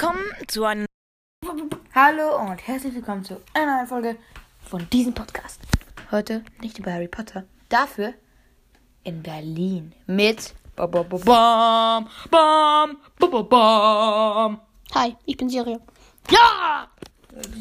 willkommen 0.00 0.24
zu 0.46 0.64
einem. 0.64 0.86
Hallo 1.94 2.38
und 2.40 2.66
herzlich 2.66 2.94
willkommen 2.94 3.22
zu 3.22 3.36
einer 3.52 3.76
neuen 3.76 3.86
Folge 3.86 4.16
von 4.64 4.88
diesem 4.88 5.12
Podcast. 5.12 5.60
Heute 6.10 6.42
nicht 6.62 6.78
über 6.78 6.90
Harry 6.90 7.06
Potter, 7.06 7.44
dafür 7.68 8.14
in 9.04 9.22
Berlin 9.22 9.92
mit. 10.06 10.54
Bam, 10.74 10.90
bam, 12.30 13.48
bam. 13.50 14.60
Hi, 14.94 15.16
ich 15.26 15.36
bin 15.36 15.50
Sirio. 15.50 15.80
Ja! 16.30 16.88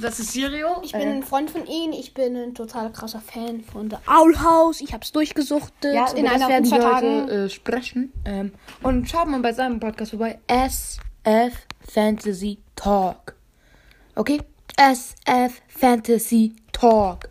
Das 0.02 0.22
ist 0.22 0.32
Sirio. 0.32 0.82
Ich 0.82 0.94
bin 0.94 1.10
ein 1.10 1.24
Freund 1.24 1.52
von 1.52 1.66
ihm. 1.68 1.92
Ich 1.92 2.14
bin 2.14 2.38
ein 2.38 2.56
total 2.56 2.94
krasser 2.94 3.20
Fan 3.20 3.66
von 3.66 3.90
The 3.90 3.98
Owl 4.08 4.40
House. 4.40 4.80
Ich 4.80 4.94
hab's 4.94 5.12
durchgesuchtet 5.12 5.94
ja, 5.94 6.10
in 6.14 6.26
einer 6.26 6.48
werden 6.48 6.64
zwei 6.64 6.78
wir 6.78 6.84
Tagen. 6.84 7.24
heute 7.24 7.34
äh, 7.34 7.50
sprechen. 7.50 8.14
Ähm, 8.24 8.54
und 8.82 9.10
schaut 9.10 9.28
mal 9.28 9.42
bei 9.42 9.52
seinem 9.52 9.82
Podcast 9.82 10.12
vorbei. 10.12 10.40
SF 11.30 11.54
Fantasy 11.88 12.58
Talk. 12.76 13.36
Okay? 14.16 14.42
SF 14.78 15.62
Fantasy 15.68 16.56
Talk. 16.72 17.30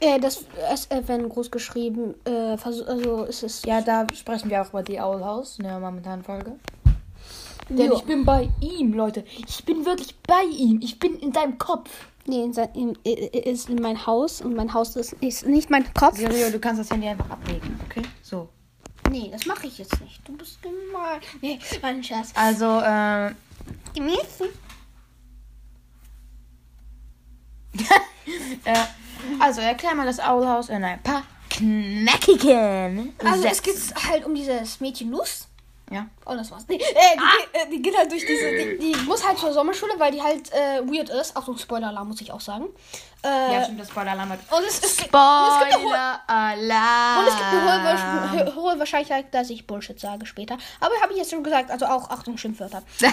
Äh, 0.00 0.18
das 0.18 0.46
SFN 0.74 1.28
groß 1.28 1.50
geschrieben. 1.50 2.14
Äh, 2.24 2.56
also 2.62 3.24
ist 3.24 3.42
es. 3.42 3.62
Ja, 3.64 3.82
da 3.82 4.06
sprechen 4.14 4.48
wir 4.48 4.62
auch 4.62 4.70
über 4.70 4.82
die 4.82 4.98
Owl 4.98 5.22
House 5.22 5.58
in 5.58 5.64
der 5.64 5.78
momentanen 5.78 6.24
Folge. 6.24 6.52
Denn 7.68 7.92
ich 7.92 8.02
bin 8.04 8.24
bei 8.24 8.48
ihm, 8.62 8.94
Leute. 8.94 9.24
Ich 9.46 9.62
bin 9.66 9.84
wirklich 9.84 10.14
bei 10.26 10.44
ihm. 10.56 10.80
Ich 10.82 10.98
bin 10.98 11.18
in 11.18 11.32
deinem 11.32 11.58
Kopf. 11.58 11.90
Nee, 12.26 12.44
in, 12.44 12.52
sein- 12.54 12.70
in, 12.74 12.94
ist 13.04 13.68
in 13.68 13.76
mein 13.82 14.06
Haus 14.06 14.40
und 14.40 14.54
mein 14.56 14.72
Haus 14.72 14.96
ist, 14.96 15.12
ist 15.14 15.46
nicht 15.46 15.68
mein 15.68 15.84
Kopf. 15.92 16.16
Sirio, 16.16 16.50
du 16.50 16.58
kannst 16.58 16.80
das 16.80 16.90
Handy 16.90 17.08
einfach 17.08 17.28
ablegen, 17.28 17.78
okay? 17.84 18.02
So. 18.22 18.48
Nee, 19.10 19.28
das 19.30 19.46
mache 19.46 19.66
ich 19.66 19.78
jetzt 19.78 20.00
nicht. 20.00 20.26
Du 20.26 20.36
bist 20.36 20.60
gemein. 20.62 21.20
Nee, 21.40 21.58
mein 21.82 22.02
Schatz. 22.02 22.32
Also, 22.34 22.80
äh, 22.80 23.32
Genießen. 23.94 24.48
äh, 28.64 28.84
also 29.38 29.60
erklär 29.60 29.94
mal 29.94 30.06
das 30.06 30.18
Owl 30.18 30.46
House 30.46 30.68
in 30.68 30.82
ein 30.84 31.02
paar 31.02 31.24
knackigen 31.50 33.14
Also 33.22 33.44
es 33.46 33.62
geht 33.62 33.76
halt 34.08 34.24
um 34.24 34.34
dieses 34.34 34.80
Mädchen 34.80 35.10
Luz. 35.10 35.45
Ja. 35.90 36.06
Oh, 36.24 36.34
das 36.34 36.50
war's. 36.50 36.64
Nee, 36.68 36.74
äh, 36.76 36.78
die, 36.80 36.82
geht- 36.82 37.62
äh, 37.62 37.70
die 37.70 37.82
geht 37.82 37.96
halt 37.96 38.10
durch 38.10 38.26
diese. 38.26 38.50
Die, 38.50 38.78
die 38.78 38.96
muss 39.02 39.24
halt 39.24 39.38
zur 39.38 39.52
Sommerschule, 39.52 39.92
weil 39.98 40.10
die 40.10 40.20
halt 40.20 40.52
äh, 40.52 40.80
weird 40.84 41.08
ist. 41.10 41.36
Achtung, 41.36 41.56
Spoiler-Alarm 41.56 42.08
muss 42.08 42.20
ich 42.20 42.32
auch 42.32 42.40
sagen. 42.40 42.66
Äh, 43.22 43.52
Ja, 43.54 43.62
stimmt, 43.62 43.78
das 43.80 43.88
Spoiler-Alarm 43.90 44.30
hat. 44.30 44.40
und 44.50 44.64
es, 44.66 44.80
und 44.80 45.12
hohe, 45.12 45.50
Spoiler-Alarm. 45.70 47.18
und 47.20 47.28
es 47.28 47.36
gibt 47.36 47.46
eine 47.46 48.32
hohe, 48.32 48.54
hohe 48.56 48.78
Wahrscheinlichkeit, 48.80 49.32
dass 49.32 49.48
ich 49.50 49.64
Bullshit 49.68 49.98
sage 50.00 50.26
später. 50.26 50.56
Aber 50.80 50.92
habe 51.00 51.12
ich 51.12 51.18
jetzt 51.18 51.30
schon 51.30 51.44
gesagt, 51.44 51.70
also 51.70 51.86
auch 51.86 52.10
Achtung, 52.10 52.36
Schimpfwörter. 52.36 52.82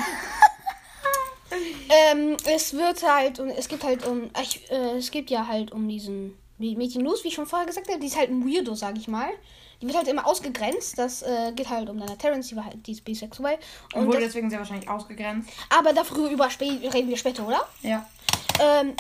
ähm, 2.12 2.38
es 2.46 2.74
wird 2.74 3.04
halt, 3.08 3.40
und 3.40 3.50
es 3.50 3.68
gibt 3.68 3.84
halt 3.84 4.06
um, 4.08 4.32
ich, 4.42 4.70
äh, 4.72 4.98
es 4.98 5.12
gibt 5.12 5.30
ja 5.30 5.48
halt 5.48 5.72
um 5.72 5.88
diesen 5.88 6.38
die 6.58 6.76
Mädchen 6.76 7.02
los, 7.02 7.24
wie 7.24 7.30
ich 7.30 7.34
schon 7.34 7.46
vorher 7.46 7.68
gesagt 7.68 7.88
habe, 7.90 8.00
die 8.00 8.08
ist 8.08 8.18
halt 8.18 8.30
ein 8.30 8.46
Weirdo, 8.46 8.76
sag 8.76 8.98
ich 8.98 9.08
mal. 9.08 9.30
Die 9.82 9.88
wird 9.88 9.98
halt 9.98 10.08
immer 10.08 10.26
ausgegrenzt. 10.26 10.98
Das 10.98 11.24
äh, 11.24 11.52
geht 11.54 11.70
halt 11.70 11.90
um 11.90 12.00
Dana 12.00 12.16
Terrence, 12.16 12.50
die 12.50 12.56
war 12.56 12.66
halt, 12.66 12.86
die 12.88 12.94
ist 12.94 13.04
bisexuell. 13.04 13.58
Und 13.94 14.08
wurde 14.08 14.20
deswegen 14.20 14.50
sehr 14.50 14.60
wahrscheinlich 14.60 14.90
ausgegrenzt. 14.90 15.50
aber 15.70 15.94
darüber 15.94 16.48
reden 16.48 17.10
wir 17.10 17.18
später, 17.18 17.46
oder? 17.46 17.68
Ja. 17.82 18.08
Ähm, 18.60 18.94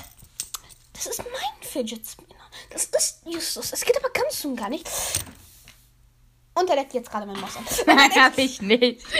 das 0.93 1.07
ist 1.07 1.19
mein 1.19 1.61
Fidget 1.61 2.05
Spinner. 2.05 2.29
Das 2.69 2.85
ist 2.85 3.21
Justus. 3.25 3.73
Es 3.73 3.83
geht 3.83 3.97
aber 3.97 4.09
ganz 4.09 4.43
und 4.45 4.55
gar 4.55 4.69
nicht. 4.69 4.89
Und 6.55 6.69
er 6.69 6.75
leckt 6.75 6.93
jetzt 6.93 7.09
gerade 7.09 7.25
mein 7.25 7.39
Maus 7.39 7.57
an. 7.57 7.65
Nein, 7.87 8.11
hab 8.15 8.37
ich 8.37 8.61
nicht. 8.61 9.01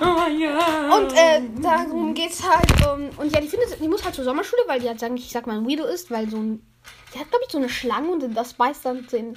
Oh 0.00 0.28
ja. 0.28 0.96
Und 0.96 1.12
äh, 1.12 1.40
darum 1.60 2.14
geht's 2.14 2.40
halt 2.40 2.86
um. 2.86 3.10
Und 3.18 3.32
ja, 3.32 3.40
die 3.40 3.48
findet, 3.48 3.80
die 3.80 3.88
muss 3.88 4.04
halt 4.04 4.14
zur 4.14 4.22
Sommerschule, 4.22 4.62
weil 4.68 4.78
die 4.78 4.86
halt 4.86 5.00
sagen, 5.00 5.16
ich 5.16 5.28
sag 5.28 5.48
mal, 5.48 5.58
ein 5.58 5.66
Weirdo 5.68 5.86
ist, 5.86 6.08
weil 6.12 6.30
so 6.30 6.36
ein. 6.36 6.62
Die 7.14 7.18
hat, 7.18 7.30
glaube 7.30 7.44
ich, 7.46 7.52
so 7.52 7.58
eine 7.58 7.68
Schlange 7.68 8.10
und 8.10 8.34
das 8.34 8.54
beißt 8.54 8.84
dann 8.84 9.06
den 9.08 9.36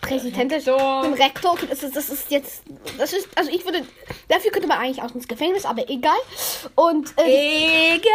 Präsidenten, 0.00 0.54
Rektor. 0.54 1.02
den 1.02 1.14
Rektor. 1.14 1.52
Okay, 1.52 1.66
das 1.68 1.82
ist, 1.82 1.94
das 1.94 2.08
ist 2.08 2.30
jetzt. 2.30 2.62
Das 2.98 3.12
ist. 3.12 3.28
Also 3.36 3.50
ich 3.50 3.64
würde. 3.64 3.84
Dafür 4.28 4.50
könnte 4.50 4.66
man 4.66 4.78
eigentlich 4.78 5.02
auch 5.02 5.14
ins 5.14 5.28
Gefängnis, 5.28 5.64
aber 5.66 5.88
egal. 5.90 6.16
Und. 6.74 7.12
Äh, 7.18 7.96
Egal. 7.96 8.10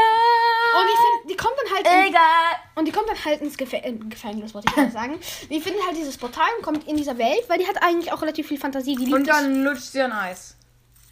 und 0.80 0.88
ich 0.88 0.98
finde, 0.98 1.28
die 1.30 1.38
kommt 1.38 1.53
dann 1.64 1.76
halt. 1.76 1.88
In, 1.88 2.09
Egal. 2.09 2.56
Und 2.76 2.88
die 2.88 2.92
kommt 2.92 3.08
dann 3.08 3.24
halt 3.24 3.42
ins 3.42 3.56
Gefä 3.58 3.81
Gefängnis, 4.09 4.53
wollte 4.53 4.68
ich 4.72 4.76
mal 4.76 4.92
sagen. 4.92 5.20
Die 5.50 5.62
findet 5.62 5.86
halt 5.86 5.96
dieses 5.96 6.18
Portal 6.18 6.47
und 6.58 6.64
kommt 6.64 6.88
in 6.88 6.97
dieser 6.97 7.18
Welt, 7.18 7.44
weil 7.47 7.59
die 7.59 7.68
hat 7.68 7.82
eigentlich 7.84 8.12
auch 8.12 8.22
relativ 8.22 8.47
viel 8.47 8.59
Fantasie. 8.59 8.96
Die 8.96 9.14
Und 9.14 9.28
dann 9.28 9.64
lutscht 9.64 9.92
sie 9.92 10.02
ein 10.02 10.12
Eis. 10.12 10.56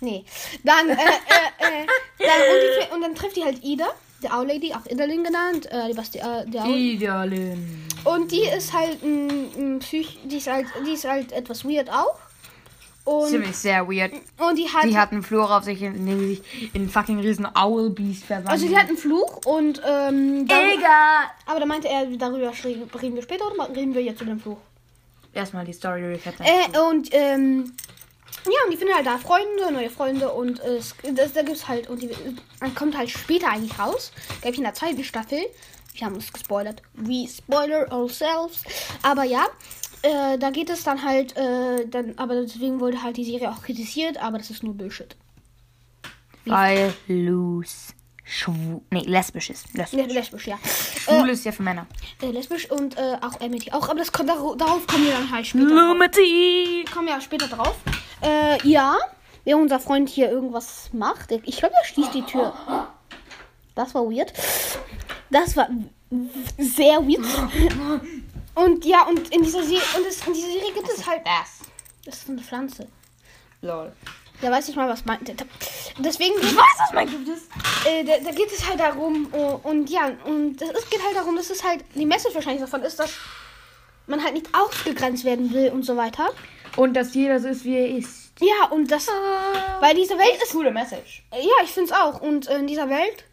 Nee. 0.02 0.26
Dann, 0.64 0.90
äh, 0.90 0.94
äh, 0.94 0.96
äh, 0.96 1.86
dann, 2.20 2.28
und, 2.28 2.90
die, 2.90 2.94
und 2.96 3.02
dann 3.02 3.16
trifft 3.16 3.36
die 3.38 3.44
halt 3.46 3.64
Ida, 3.64 3.94
der 4.24 4.38
Owl 4.38 4.48
Lady, 4.48 4.74
auch 4.74 4.86
Idalin 4.86 5.24
genannt. 5.24 5.72
Äh, 5.72 5.90
die, 5.90 5.94
Basti 5.94 6.20
äh, 6.20 6.46
der 6.48 6.64
Owl. 6.64 6.76
Idalin. 6.76 7.86
Und 8.04 8.32
die 8.32 8.44
ist 8.58 8.74
halt 8.74 9.02
ein, 9.04 9.30
ein 9.58 9.80
Psych. 9.80 10.20
Die 10.26 10.38
ist 10.38 10.48
halt, 10.48 10.68
die 10.86 10.92
ist 10.94 11.06
halt 11.06 11.32
etwas 11.32 11.64
weird 11.66 11.90
auch. 11.90 12.16
Und, 13.06 13.30
Ziemlich 13.30 13.56
sehr 13.58 13.86
weird. 13.90 14.14
und 14.38 14.58
die 14.58 14.68
hat. 14.70 14.86
Die 14.86 14.98
hat 14.98 15.12
einen 15.12 15.24
Flur 15.24 15.54
auf 15.54 15.66
sich, 15.66 15.82
in 15.82 16.06
dem 16.06 16.20
sie 16.20 16.36
sich 16.36 16.74
in 16.74 16.88
fucking 16.88 17.20
riesen 17.20 17.46
Owlbeast 17.54 18.24
verwandelt. 18.24 18.52
also 18.52 18.68
die 18.68 18.78
hat 18.78 18.88
einen 18.88 18.98
Fluch 18.98 19.42
und 19.46 19.82
ähm, 19.86 20.46
Egal. 20.46 21.28
aber 21.46 21.60
da 21.60 21.66
meinte 21.66 21.90
er, 21.90 22.06
darüber 22.06 22.54
reden 22.64 22.90
reden 23.02 23.16
wir 23.16 23.22
später 23.22 23.44
oder 23.52 23.76
reden 23.76 23.94
wir 23.94 24.02
jetzt 24.02 24.22
über 24.22 24.32
den 24.32 24.40
Fluch? 24.40 24.58
Erstmal 25.34 25.66
die 25.66 25.74
Story 25.74 26.06
recap. 26.06 26.36
Äh, 26.40 26.80
und, 26.80 27.10
ähm, 27.12 27.74
ja, 28.46 28.52
und 28.66 28.72
die 28.72 28.78
finden 28.78 28.94
halt 28.96 29.06
da 29.06 29.18
Freunde, 29.18 29.72
neue 29.72 29.90
Freunde 29.90 30.32
und 30.32 30.60
äh, 30.62 30.78
es, 30.78 30.96
das, 31.14 31.34
da 31.34 31.42
gibt's 31.44 31.68
halt, 31.68 31.90
und 31.90 32.02
die 32.02 32.10
kommt 32.76 32.98
halt 32.98 33.10
später 33.10 33.50
eigentlich 33.50 33.78
raus, 33.80 34.12
glaube 34.42 34.54
ich, 34.54 34.58
in 34.58 34.64
der 34.66 34.74
zweiten 34.74 35.04
Staffel. 35.04 35.40
Wir 35.96 36.08
haben 36.08 36.16
uns 36.16 36.34
gespoilert. 36.34 36.82
We 36.94 37.28
spoiler 37.28 37.92
ourselves. 37.92 38.64
Aber 39.04 39.24
ja, 39.24 39.46
äh, 40.02 40.38
da 40.40 40.50
geht 40.50 40.70
es 40.72 40.84
dann 40.84 41.04
halt, 41.04 41.38
äh, 41.38 41.88
dann, 41.88 42.14
aber 42.18 42.42
deswegen 42.42 42.80
wurde 42.80 43.02
halt 43.04 43.16
die 43.18 43.24
Serie 43.26 43.52
auch 43.52 43.62
kritisiert, 43.62 44.18
aber 44.18 44.40
das 44.40 44.50
ist 44.50 44.64
nur 44.64 44.74
Bullshit. 44.74 45.16
Weil 46.46 46.94
Luz 47.08 47.94
schwul. 48.26 48.82
Nee, 48.90 49.04
lesbisch 49.06 49.50
ist. 49.50 49.72
Lesbisch. 49.74 50.00
Le- 50.08 50.14
Lesbisch, 50.14 50.48
ja. 50.48 50.58
Schwul 50.66 51.30
ist 51.30 51.46
ja 51.46 51.52
für 51.52 51.64
Männer. 51.64 51.86
Äh, 52.22 52.32
lesbisch 52.32 52.70
und 52.72 52.98
äh, 52.98 53.18
auch 53.22 53.40
Amity 53.40 53.72
auch, 53.72 53.88
aber 53.90 54.00
das 54.00 54.12
kommt, 54.12 54.30
darauf, 54.30 54.58
kommen 54.88 55.06
wir 55.06 55.12
dann 55.14 55.30
halt 55.32 55.46
später. 55.46 55.66
drauf. 55.68 55.76
Lumity. 55.78 56.86
kommen 56.94 57.08
ja 57.08 57.22
später 57.22 57.48
drauf. 57.48 57.76
Äh, 58.24 58.68
ja, 58.68 58.98
wenn 59.46 59.56
unser 59.56 59.80
Freund 59.80 60.10
hier 60.10 60.30
irgendwas 60.30 60.90
macht. 60.94 61.32
Ich 61.32 61.58
glaube, 61.58 61.76
er 61.76 61.86
schließt 61.86 62.14
die 62.14 62.24
Tür. 62.24 62.54
Das 63.76 63.94
war 63.94 64.04
weird. 64.04 64.34
Das 65.30 65.56
war 65.58 65.68
sehr 66.58 67.02
weird. 67.02 67.26
Und 68.56 68.86
ja, 68.86 69.04
und 69.08 69.34
in 69.34 69.44
dieser 69.44 69.64
Serie, 69.64 69.82
und 69.98 70.06
es, 70.08 70.26
in 70.28 70.34
dieser 70.34 70.48
Serie 70.48 70.74
gibt 70.74 70.90
es 70.90 71.08
halt. 71.08 71.22
Das. 71.26 71.60
Das 72.06 72.18
ist 72.18 72.30
eine 72.30 72.42
Pflanze. 72.42 72.88
Lol. 73.62 73.92
Da 74.42 74.52
weiß 74.52 74.70
ich 74.70 74.76
mal, 74.76 74.90
was 74.90 75.06
meint. 75.06 75.32
Deswegen. 76.00 76.34
Ich 76.42 76.56
weiß, 76.56 76.80
was 76.80 76.94
mein 76.94 77.10
Gift 77.10 77.28
ist. 77.30 77.50
Äh, 77.88 78.04
da, 78.04 78.14
da 78.24 78.32
geht 78.32 78.52
es 78.52 78.68
halt 78.68 78.80
darum, 78.80 79.28
oh, 79.32 79.60
und 79.64 79.90
ja, 79.90 80.12
und 80.26 80.58
das 80.58 80.70
ist, 80.70 80.92
geht 80.92 81.04
halt 81.04 81.16
darum, 81.16 81.36
dass 81.36 81.50
es 81.50 81.64
halt, 81.64 81.84
die 81.96 82.06
Message 82.06 82.36
wahrscheinlich 82.36 82.62
davon 82.62 82.84
ist, 82.84 83.00
dass 83.00 83.12
man 84.06 84.22
halt 84.22 84.34
nicht 84.34 84.50
ausgegrenzt 84.54 85.24
werden 85.24 85.54
will 85.54 85.72
und 85.72 85.84
so 85.84 85.96
weiter. 85.96 86.30
Und 86.76 86.96
dass 86.96 87.14
jeder 87.14 87.40
so 87.40 87.48
ist, 87.48 87.66
wie 87.66 87.76
er 87.76 87.98
ist. 87.98 88.32
Ja, 88.40 88.70
und 88.72 88.90
das, 88.90 89.08
weil 89.80 89.96
diese 89.96 90.18
Welt 90.18 90.42
ist, 90.42 90.54
coole 90.54 90.72
Message. 90.72 91.24
ja, 91.32 91.64
ich 91.64 91.70
finde 91.70 91.92
es 91.92 91.98
auch, 91.98 92.22
und 92.22 92.48
äh, 92.48 92.58
in 92.58 92.68
dieser 92.68 92.90
Welt 92.90 93.26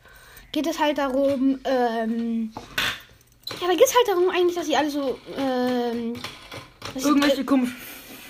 geht 0.52 0.66
es 0.66 0.78
halt 0.78 0.98
darum, 0.98 1.58
ähm, 1.64 2.52
ja, 3.60 3.66
da 3.66 3.72
geht 3.72 3.86
es 3.86 3.94
halt 3.94 4.08
darum 4.08 4.28
eigentlich, 4.30 4.56
dass 4.56 4.66
sie 4.66 4.76
alle 4.76 4.90
so, 4.90 5.18
ähm, 5.36 6.14
Irgendwelche 6.94 7.44
komischen. 7.44 7.76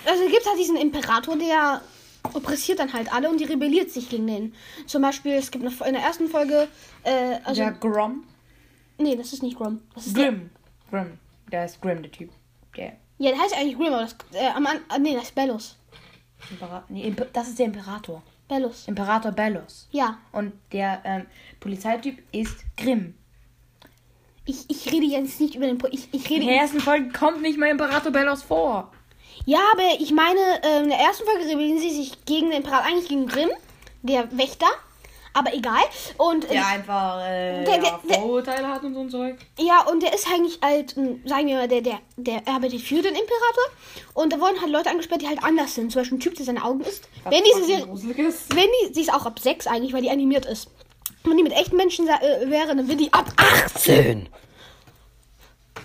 also 0.05 0.25
gibt 0.27 0.41
es 0.43 0.47
halt 0.47 0.59
diesen 0.59 0.77
Imperator, 0.77 1.37
der 1.37 1.83
oppressiert 2.35 2.79
dann 2.79 2.93
halt 2.93 3.13
alle 3.13 3.29
und 3.29 3.41
die 3.41 3.45
rebelliert 3.45 3.91
sich 3.91 4.09
gegen 4.09 4.27
den. 4.27 4.55
Zum 4.87 5.03
Beispiel, 5.03 5.33
es 5.33 5.51
gibt 5.51 5.65
eine, 5.65 5.75
in 5.89 5.95
der 5.95 6.03
ersten 6.03 6.29
Folge, 6.29 6.69
äh, 7.03 7.39
also, 7.45 7.63
der 7.63 7.73
Grom. 7.73 8.25
nee, 8.99 9.17
das 9.17 9.33
ist 9.33 9.43
nicht 9.43 9.57
Grom. 9.57 9.81
Das 9.95 10.07
ist 10.07 10.17
der, 10.17 10.27
Grimm. 10.27 10.51
Grimm. 10.91 11.19
Der 11.51 11.65
ist 11.65 11.81
Grimm, 11.81 12.03
der 12.03 12.13
Typ. 12.13 12.31
Der 12.77 12.97
ja, 13.21 13.31
der 13.33 13.41
heißt 13.41 13.55
eigentlich 13.55 13.77
Grim, 13.77 13.93
aber 13.93 14.03
das, 14.03 14.17
äh, 14.33 14.49
am, 14.49 14.67
ah, 14.67 14.99
nee, 14.99 15.15
das 15.15 15.25
ist 15.25 15.35
Bellos. 15.35 15.77
Imperator. 16.51 16.85
Nee, 16.89 17.03
Imp 17.07 17.33
das 17.35 17.49
ist 17.49 17.59
der 17.59 17.67
Imperator. 17.67 18.23
Bellos. 18.49 18.89
Imperator 18.89 19.31
Bellos. 19.31 19.87
Ja, 19.93 20.19
Und 20.33 20.55
der 20.73 21.01
ähm, 21.05 21.27
Polizeityp 21.61 22.21
ist 22.33 22.65
Grimm. 22.77 23.15
ich, 24.47 24.65
ich 24.69 24.91
rede 24.91 25.05
jetzt 25.07 25.39
nicht 25.39 25.55
über 25.55 25.67
den, 25.67 25.79
Pro 25.79 25.89
ich, 25.93 26.09
ich 26.13 26.29
In 26.31 26.37
rede, 26.37 26.47
der 26.47 26.63
ersten 26.63 26.81
Folge 26.81 27.11
kommt 27.11 27.43
nicht 27.43 27.59
mal 27.59 27.69
Imperator 27.69 28.11
Bellos 28.11 28.43
vor. 28.43 28.91
Ja, 29.45 29.61
aber 29.73 30.01
ich 30.01 30.13
meine, 30.13 30.41
äh, 30.63 30.83
in 30.83 30.89
der 30.89 30.99
ersten 30.99 31.25
Folge 31.25 31.45
rebellieren 31.47 31.79
sie 31.79 31.91
sich 31.91 32.25
gegen 32.25 32.49
den 32.51 32.59
Imperator, 32.63 32.87
eigentlich 32.87 33.09
gegen 33.09 33.27
Grimm, 33.27 33.51
der 34.03 34.37
Wächter. 34.37 34.67
Aber 35.33 35.55
egal. 35.55 35.83
Und 36.17 36.45
äh, 36.47 36.55
Der 36.55 36.67
einfach 36.67 37.21
äh, 37.21 37.65
Der- 37.65 37.75
ja, 37.77 37.81
der- 37.81 38.01
der- 38.09 38.19
Vorurteile 38.19 38.67
hat 38.69 38.83
und 38.83 38.95
so 38.95 39.01
ein 39.01 39.11
Zeug. 39.11 39.37
Ja, 39.59 39.83
und 39.83 40.03
der 40.03 40.13
ist 40.13 40.27
eigentlich 40.27 40.59
halt, 40.63 40.97
ähm, 40.97 41.23
sagen 41.25 41.47
wir 41.47 41.57
mal, 41.57 41.69
der, 41.69 41.83
der, 41.83 41.99
der 42.17 42.43
arbeitet 42.49 42.81
für 42.81 42.97
den 43.01 43.15
Imperator. 43.15 43.65
Und 44.15 44.33
da 44.33 44.41
wurden 44.41 44.61
halt 44.61 44.71
Leute 44.73 44.91
angesperrt, 44.91 45.23
die 45.23 45.29
halt 45.29 45.43
anders 45.43 45.75
sind. 45.75 45.93
Zum 45.93 46.01
Beispiel 46.01 46.19
ein 46.19 46.21
Typ, 46.21 46.35
der 46.35 46.47
seine 46.47 46.65
Augen 46.65 46.81
isst. 46.81 47.09
Wenn 47.29 47.45
diese 47.45 47.65
Serie, 47.65 47.87
wenn 47.87 48.69
die, 48.89 48.95
sie 48.95 49.03
ist 49.03 49.13
auch 49.15 49.25
ab 49.25 49.39
6 49.39 49.67
eigentlich, 49.69 49.93
weil 49.93 50.03
die 50.03 50.11
animiert 50.11 50.47
ist. 50.47 50.69
Wenn 51.23 51.37
die 51.37 51.43
mit 51.45 51.53
echten 51.53 51.77
Menschen 51.77 52.09
äh, 52.09 52.51
wäre, 52.51 52.69
dann 52.75 52.89
wird 52.89 52.99
die 52.99 53.13
ab 53.13 53.27
18. 53.37 54.29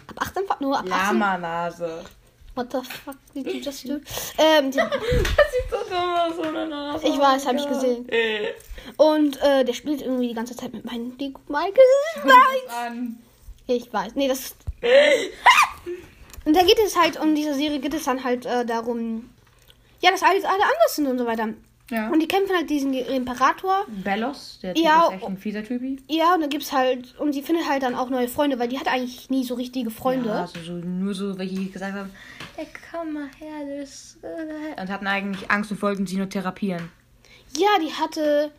Ab 0.08 0.16
18? 0.28 0.44
Nur 0.60 0.78
ab 0.78 0.86
18? 0.86 0.90
Lamanase. 1.20 2.04
What 2.56 2.72
the 2.72 2.78
fuck 3.04 3.16
did 3.34 3.46
you 3.54 3.60
just 3.60 3.88
do? 3.88 4.00
Ähm, 4.38 4.72
die, 4.72 4.78
Das 4.80 4.88
sieht 4.88 5.70
so 5.70 5.78
dumm 5.90 6.14
aus 6.16 6.70
Nase. 6.70 7.08
Ich 7.08 7.20
weiß, 7.20 7.46
hab 7.48 7.56
ich 7.58 7.68
gesehen. 7.68 8.08
Und 8.98 9.42
äh, 9.42 9.64
der 9.66 9.74
spielt 9.74 10.02
irgendwie 10.02 10.28
die 10.30 10.34
ganze 10.34 10.56
Zeit 10.56 10.74
mit 10.74 10.86
meinen 10.86 11.18
Lego 11.18 11.40
Michael. 11.48 12.32
An. 12.70 13.18
Ich 13.68 13.92
weiß. 13.92 14.16
Nee, 14.16 14.28
das 14.28 14.40
ist. 14.40 14.56
Und 16.46 16.56
da 16.56 16.62
geht 16.62 16.78
es 16.86 16.96
halt 16.96 17.20
um 17.20 17.34
diese 17.34 17.56
Serie, 17.56 17.80
geht 17.80 17.94
es 17.96 18.04
dann 18.04 18.24
halt 18.24 18.46
äh, 18.46 18.66
darum, 18.66 19.30
ja, 20.00 20.12
dass 20.12 20.22
alles 20.22 20.44
alle 20.44 20.64
anders 20.64 20.96
sind 20.96 21.08
und 21.08 21.18
so 21.18 21.26
weiter. 21.26 21.50
Ja. 21.90 22.10
Und 22.10 22.20
die 22.20 22.28
kämpfen 22.28 22.56
halt 22.56 22.70
diesen 22.70 22.94
Imperator. 22.94 23.86
Bellos, 23.88 24.60
der 24.62 24.74
Typ 24.74 24.84
Ja, 24.84 25.08
ist 25.08 25.14
echt 25.14 25.24
ein 25.26 25.38
fieser 25.38 25.64
Typi. 25.64 26.00
Ja, 26.08 26.34
und 26.34 26.42
dann 26.42 26.50
gibt's 26.50 26.72
halt, 26.72 27.20
und 27.20 27.34
sie 27.34 27.44
findet 27.44 27.68
halt 27.70 27.84
dann 27.84 27.94
auch 27.96 28.10
neue 28.10 28.28
Freunde, 28.28 28.58
weil 28.58 28.68
die 28.68 28.80
hat 28.80 28.88
eigentlich 28.88 29.30
nie 29.30 29.44
so 29.44 29.54
richtige 29.56 29.92
Freunde. 29.92 30.30
Ja, 30.30 30.42
also 30.42 30.60
so, 30.64 30.72
nur 30.74 31.14
so, 31.14 31.38
welche 31.38 31.56
die 31.56 31.72
gesagt 31.72 31.94
haben, 31.94 32.12
ey, 32.58 32.68
komm 32.92 33.14
mal 33.14 33.30
her, 33.40 33.80
das... 33.80 34.18
äh, 34.24 34.82
Und 34.82 34.90
hatten 34.90 35.06
eigentlich 35.06 35.50
Angst 35.52 35.70
und 35.72 35.82
wollten 35.82 36.08
sie 36.08 36.18
nur 36.18 36.30
therapieren. 36.30 36.92
Ja, 37.58 37.70
die 37.80 37.94
hatte. 37.94 38.52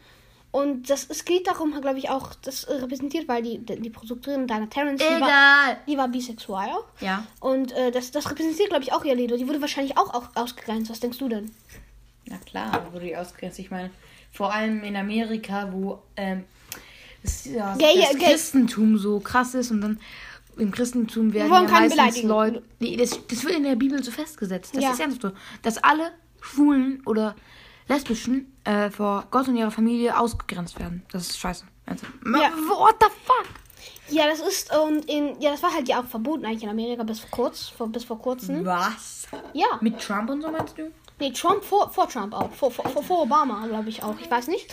Und 0.57 0.89
das, 0.89 1.07
es 1.11 1.25
geht 1.27 1.47
darum, 1.47 1.79
glaube 1.83 1.99
ich, 1.99 2.09
auch, 2.09 2.35
das 2.35 2.67
repräsentiert, 2.69 3.29
weil 3.29 3.43
die, 3.43 3.59
die 3.59 3.91
Produkteurin 3.91 4.47
Dana 4.47 4.67
Terrence, 4.67 5.03
die 5.03 5.21
war, 5.21 5.29
Egal. 5.29 5.77
die 5.87 5.97
war 5.99 6.09
bisexuell. 6.09 6.71
Ja. 7.01 7.27
Und 7.41 7.73
äh, 7.73 7.91
das, 7.91 8.11
das 8.11 8.31
repräsentiert, 8.31 8.71
glaube 8.71 8.83
ich, 8.83 8.93
auch 8.93 9.05
ihr 9.05 9.15
Lido. 9.15 9.37
Die 9.37 9.47
wurde 9.47 9.61
wahrscheinlich 9.61 9.99
auch, 9.99 10.15
auch 10.15 10.29
ausgegrenzt. 10.35 10.91
Was 10.91 11.01
denkst 11.01 11.19
du 11.19 11.29
denn? 11.29 11.51
Na 12.27 12.39
klar, 12.39 12.89
wurde 12.93 13.05
die 13.05 13.17
ausgegrenzt. 13.17 13.59
Ich 13.59 13.71
meine, 13.71 13.91
vor 14.33 14.53
allem 14.53 14.83
in 14.83 14.97
Amerika, 14.97 15.69
wo 15.73 16.03
ähm, 16.17 16.45
das, 17.23 17.45
ja, 17.45 17.75
Gay- 17.77 18.01
das 18.01 18.19
gay- 18.19 18.25
Christentum 18.31 18.97
so 18.99 19.21
krass 19.21 19.55
ist 19.55 19.71
und 19.71 19.81
dann 19.83 20.01
im 20.57 20.71
Christentum 20.71 21.35
werden 21.35 21.51
wollen 21.51 21.69
ja 21.69 21.95
meistens. 21.97 22.23
Leute... 22.23 22.63
Nee, 22.81 22.97
das, 22.97 23.11
das 23.29 23.45
wird 23.45 23.57
in 23.57 23.65
der 23.65 23.77
Bibel 23.77 24.03
so 24.03 24.11
festgesetzt. 24.11 24.75
Das 24.75 24.83
Ja. 24.83 24.93
ist 24.93 25.01
ernsthaft 25.01 25.35
so. 25.35 25.41
Dass 25.63 25.77
alle 25.85 26.13
Schwulen 26.41 27.03
oder 27.05 27.37
Lesbischen 27.89 28.57
äh, 28.65 28.91
vor 28.91 29.27
Gott 29.31 29.49
und 29.49 29.57
ihrer 29.57 29.71
Familie 29.71 30.19
ausgegrenzt 30.19 30.79
werden. 30.79 31.05
Das 31.13 31.23
ist 31.29 31.39
scheiße. 31.39 31.65
Also, 31.87 32.07
Ja. 32.25 32.51
What 32.69 32.97
the 33.01 33.07
fuck? 33.25 33.47
Ja, 34.09 34.27
das 34.29 34.41
ist, 34.41 34.75
und 34.77 35.05
in, 35.07 35.41
ja, 35.41 35.51
das 35.51 35.63
war 35.63 35.73
halt 35.75 35.89
ja 35.89 36.01
auch 36.01 36.05
verboten 36.05 36.45
eigentlich 36.45 36.63
in 36.63 36.69
Amerika 36.69 37.03
bis 37.03 37.21
vor 37.21 37.31
kurz, 37.31 37.69
vor, 37.69 37.89
bis 37.89 38.05
vor 38.05 38.19
kurzem. 38.21 38.65
Was? 38.65 39.27
Ja. 39.53 39.67
Mit 39.81 40.01
Trump 40.01 40.31
und 40.31 40.43
so 40.43 40.51
meinst 40.51 40.79
du? 40.79 40.93
Nee, 41.19 41.33
Trump 41.33 41.65
vor, 41.65 41.91
vor 41.91 42.09
Trump 42.09 42.35
auch. 42.35 42.53
Vor, 42.53 42.71
vor, 42.71 42.89
vor, 42.89 43.03
vor 43.03 43.23
Obama, 43.23 43.67
glaube 43.67 43.89
ich 43.89 44.03
auch. 44.03 44.15
Ich 44.21 44.31
weiß 44.31 44.49
nicht. 44.49 44.73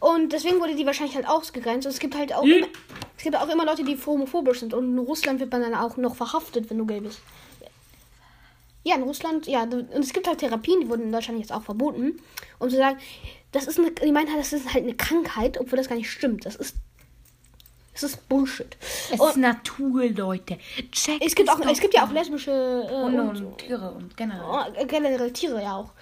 Und 0.00 0.32
deswegen 0.32 0.58
wurde 0.60 0.74
die 0.74 0.84
wahrscheinlich 0.84 1.14
halt 1.14 1.28
ausgegrenzt. 1.28 1.86
Und 1.86 1.92
es 1.92 2.00
gibt 2.00 2.16
halt 2.16 2.34
auch 2.34 2.42
immer, 2.42 2.66
es 3.16 3.22
gibt 3.22 3.36
auch 3.36 3.48
immer 3.48 3.64
Leute, 3.64 3.84
die 3.84 3.96
homophobisch 4.04 4.60
sind. 4.60 4.74
Und 4.74 4.92
in 4.92 4.98
Russland 4.98 5.38
wird 5.38 5.52
man 5.52 5.62
dann 5.62 5.74
auch 5.74 5.96
noch 5.96 6.16
verhaftet, 6.16 6.68
wenn 6.68 6.78
du 6.78 6.86
gay 6.86 7.00
bist. 7.00 7.20
Ja, 8.84 8.96
in 8.96 9.02
Russland, 9.02 9.46
ja. 9.46 9.62
Und 9.62 9.90
es 9.92 10.12
gibt 10.12 10.28
halt 10.28 10.38
Therapien, 10.38 10.80
die 10.80 10.88
wurden 10.88 11.04
in 11.04 11.12
Deutschland 11.12 11.40
jetzt 11.40 11.52
auch 11.52 11.62
verboten. 11.62 12.20
Um 12.58 12.68
zu 12.68 12.76
sagen, 12.76 12.98
das 13.50 13.66
ist 13.66 13.78
eine, 13.78 13.90
die 13.90 14.12
meinen 14.12 14.28
halt, 14.28 14.40
das 14.40 14.52
ist 14.52 14.72
halt 14.72 14.84
eine 14.84 14.94
Krankheit, 14.94 15.58
obwohl 15.58 15.78
das 15.78 15.88
gar 15.88 15.96
nicht 15.96 16.10
stimmt. 16.10 16.44
Das 16.44 16.54
ist, 16.56 16.76
das 17.94 18.02
ist 18.02 18.28
Bullshit. 18.28 18.76
Es 19.10 19.18
Und 19.18 19.30
ist 19.30 19.36
Natur, 19.38 20.04
Leute. 20.10 20.58
Check 20.92 21.24
es 21.24 21.34
gibt 21.34 21.48
auch, 21.48 21.58
es 21.60 21.80
gibt 21.80 21.94
ja 21.94 22.04
auch 22.04 22.12
lesbische 22.12 22.50
äh, 22.50 22.94
Und, 22.94 23.18
und, 23.18 23.44
und 23.44 23.58
Tiere 23.58 23.90
und 23.92 24.16
generell. 24.16 24.44
Oh, 24.46 24.84
generell 24.86 25.32
Tiere 25.32 25.62
ja 25.62 25.76
auch. 25.76 25.92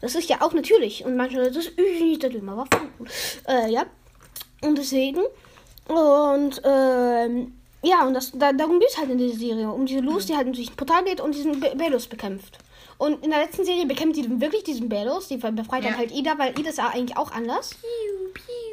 Das 0.00 0.14
ist 0.14 0.28
ja 0.28 0.40
auch 0.40 0.52
natürlich. 0.52 1.04
Und 1.04 1.16
manche 1.16 1.38
das 1.38 1.56
ist 1.56 1.72
das 2.22 2.34
immer 2.34 2.56
Waffen. 2.56 2.88
Äh, 3.48 3.72
ja. 3.72 3.84
Und 4.62 4.78
deswegen. 4.78 5.22
Und, 5.88 6.60
ähm, 6.64 7.57
ja, 7.82 8.04
und 8.06 8.14
das, 8.14 8.32
da, 8.34 8.52
darum 8.52 8.80
geht 8.80 8.88
es 8.90 8.98
halt 8.98 9.10
in 9.10 9.18
dieser 9.18 9.38
Serie. 9.38 9.70
Um 9.70 9.86
diese 9.86 10.00
Luz, 10.00 10.26
die 10.26 10.36
halt 10.36 10.48
durch 10.48 10.70
ein 10.70 10.76
Portal 10.76 11.04
geht 11.04 11.20
und 11.20 11.34
diesen 11.34 11.60
Be- 11.60 11.74
Belus 11.76 12.06
bekämpft. 12.08 12.58
Und 12.98 13.24
in 13.24 13.30
der 13.30 13.40
letzten 13.40 13.64
Serie 13.64 13.86
bekämpft 13.86 14.16
die 14.16 14.22
dann 14.22 14.40
wirklich 14.40 14.64
diesen 14.64 14.88
Belus. 14.88 15.28
Die 15.28 15.36
befreit 15.36 15.84
dann 15.84 15.92
Ja. 15.92 15.98
halt 15.98 16.10
Ida, 16.10 16.36
weil 16.38 16.58
Ida 16.58 16.70
ist 16.70 16.78
ja 16.78 16.88
eigentlich 16.88 17.16
auch 17.16 17.30
anders. 17.30 17.76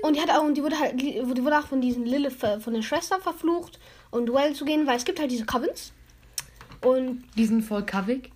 Und 0.02 0.16
die 0.16 0.22
hat 0.22 0.32
auch, 0.32 0.44
und 0.44 0.56
die 0.56 0.64
wurde 0.64 0.80
halt, 0.80 1.00
die 1.00 1.22
wurde 1.28 1.58
auch 1.60 1.68
von 1.68 1.82
diesen 1.82 2.06
Lilith, 2.06 2.42
äh, 2.44 2.60
von 2.60 2.74
den 2.74 2.82
Schwestern 2.84 3.22
verflucht, 3.22 3.80
um 4.12 4.26
Duell 4.26 4.54
zu 4.54 4.66
gehen, 4.66 4.88
weil 4.88 4.98
es 4.98 5.06
gibt 5.06 5.20
halt 5.20 5.30
diese 5.32 5.46
Covens. 5.46 5.92
Und 6.84 7.24
Die 7.38 7.46
sind 7.46 7.64
voll 7.64 7.84
kavig. 7.84 8.32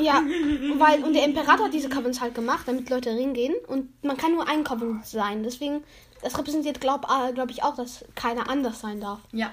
ja, 0.00 0.22
weil, 0.78 1.02
und 1.04 1.12
der 1.14 1.24
Imperator 1.24 1.66
hat 1.66 1.74
diese 1.74 1.88
Covens 1.88 2.20
halt 2.20 2.34
gemacht, 2.34 2.66
damit 2.66 2.88
Leute 2.90 3.10
ringehen. 3.10 3.54
Und 3.68 4.02
man 4.04 4.16
kann 4.16 4.32
nur 4.32 4.48
ein 4.48 4.64
Coven 4.64 5.00
sein. 5.04 5.42
Deswegen, 5.42 5.82
das 6.22 6.36
repräsentiert, 6.38 6.80
glaube 6.80 7.06
glaub 7.34 7.50
ich, 7.50 7.62
auch, 7.62 7.74
dass 7.76 8.04
keiner 8.14 8.48
anders 8.48 8.80
sein 8.80 9.00
darf. 9.00 9.20
Ja. 9.32 9.52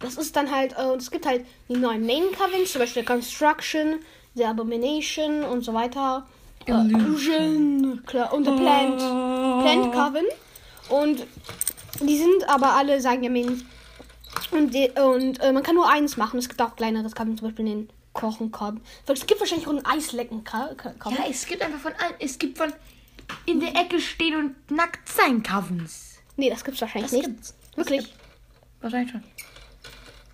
Das 0.00 0.16
ist 0.16 0.34
dann 0.34 0.50
halt, 0.50 0.74
äh, 0.78 0.82
und 0.86 1.00
es 1.00 1.10
gibt 1.10 1.26
halt 1.26 1.44
die 1.68 1.76
neuen 1.76 2.04
Main 2.04 2.24
Covens, 2.32 2.72
zum 2.72 2.80
Beispiel 2.80 3.04
Construction, 3.04 4.00
The 4.34 4.46
Abomination 4.46 5.44
und 5.44 5.62
so 5.62 5.74
weiter. 5.74 6.26
Äh, 6.66 6.72
Illusion, 6.72 8.02
klar, 8.06 8.32
und 8.32 8.44
The 8.44 8.52
Plant, 8.52 8.98
Plant 8.98 9.92
Coven. 9.92 10.24
Und 10.88 11.26
die 12.00 12.18
sind 12.18 12.48
aber 12.48 12.72
alle, 12.74 13.00
sagen 13.00 13.22
ja 13.22 13.30
Main. 13.30 13.62
Und, 14.52 14.74
die, 14.74 14.90
und 14.90 15.40
äh, 15.40 15.52
man 15.52 15.62
kann 15.62 15.74
nur 15.74 15.88
eins 15.88 16.16
machen. 16.16 16.38
Es 16.38 16.48
gibt 16.48 16.60
auch 16.62 16.76
kleineres 16.76 17.14
Coven, 17.14 17.36
zum 17.36 17.48
Beispiel 17.48 17.64
den 17.66 17.88
Kochen 18.12 18.50
Coven. 18.50 18.80
Es 19.06 19.26
gibt 19.26 19.40
wahrscheinlich 19.40 19.66
auch 19.66 19.72
einen 19.72 19.84
Eislecken 19.84 20.44
Coven. 20.44 20.76
Ja, 21.16 21.24
es 21.28 21.46
gibt 21.46 21.62
einfach 21.62 21.78
von 21.78 21.92
allen. 21.92 22.14
Es 22.18 22.38
gibt 22.38 22.58
von 22.58 22.72
in 23.46 23.60
der 23.60 23.70
Ecke 23.76 24.00
stehen 24.00 24.36
und 24.36 24.70
nackt 24.70 25.08
sein 25.08 25.42
Covens. 25.42 26.18
Nee, 26.36 26.50
das 26.50 26.64
gibt's 26.64 26.80
wahrscheinlich 26.80 27.10
Das 27.10 27.18
nicht. 27.18 27.26
gibt's. 27.28 27.54
Wirklich? 27.76 28.14
Wahrscheinlich 28.80 29.10
schon. 29.12 29.22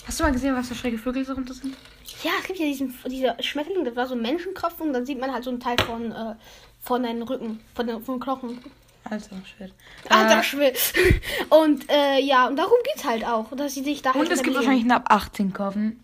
Hast 0.07 0.21
du 0.21 0.25
mal 0.25 0.33
gesehen, 0.33 0.55
was 0.55 0.69
für 0.69 0.75
schräge 0.75 0.99
Vögel 0.99 1.25
so 1.25 1.33
runter 1.33 1.55
sind? 1.55 1.77
Ja, 2.23 2.31
es 2.41 2.47
gibt 2.47 2.59
ja 2.59 2.67
diesen 2.67 2.95
dieser 3.07 3.41
Schmetterling, 3.43 3.85
das 3.85 3.97
war 3.97 4.07
so 4.07 4.15
ein 4.15 4.23
Menschenkopf 4.23 4.81
und 4.81 4.93
dann 4.93 5.05
sieht 5.05 5.19
man 5.21 5.33
halt 5.33 5.45
so 5.45 5.51
einen 5.51 5.61
Teil 5.61 5.77
von, 5.85 6.13
äh, 6.13 6.35
von 6.81 7.03
deinen 7.03 7.23
Rücken, 7.23 7.61
von 7.75 7.87
den, 7.87 8.03
von 8.05 8.15
den 8.17 8.21
Knochen. 8.23 8.65
Alter 9.05 9.37
Schwert. 9.45 9.73
Alter 10.09 10.41
Äh, 10.41 10.43
Schwede. 10.43 10.79
Und 11.51 11.89
äh, 11.89 12.19
ja, 12.21 12.49
und 12.49 12.57
darum 12.57 12.77
geht's 12.85 13.05
halt 13.05 13.25
auch, 13.25 13.55
dass 13.57 13.75
sie 13.75 13.85
sich 13.85 14.03
da 14.03 14.13
halt 14.13 14.25
und 14.27 14.33
es 14.33 14.43
gibt 14.43 14.57
wahrscheinlich 14.57 14.83
einen 14.83 14.91
ab 14.91 15.05
18 15.09 15.53
Coven. 15.53 16.01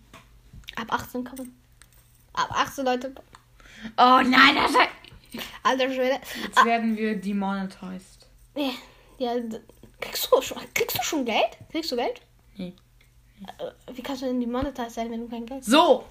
ab 0.77 0.87
18 0.89 1.25
kommen. 1.25 1.61
Ab 2.33 2.49
18 2.53 2.85
Leute. 2.85 3.13
Oh 3.99 4.21
nein, 4.25 4.55
das 4.55 4.71
ist... 4.71 5.43
Alter 5.65 5.93
Schwede. 5.93 6.21
Jetzt 6.45 6.65
werden 6.65 6.97
wir 6.97 7.17
demonetized. 7.21 8.29
Ja, 8.55 8.71
ja, 9.19 9.33
kriegst 10.01 10.29
du 10.31 10.41
schon 10.41 10.59
kriegst 10.73 10.97
du 10.97 11.03
schon 11.03 11.25
Geld? 11.25 11.59
Kriegst 11.73 11.91
du 11.91 11.97
Geld? 11.97 12.21
Nee. 12.57 12.73
Äh, 13.59 13.95
Wie 13.95 14.03
kannst 14.03 14.23
du 14.23 14.27
denn 14.27 14.41
die 14.41 14.47
Monetize 14.47 14.91
sein, 14.91 15.11
wenn 15.11 15.21
du 15.21 15.29
kein 15.29 15.47
Geld 15.47 15.61
hast? 15.61 15.71
So! 15.71 16.05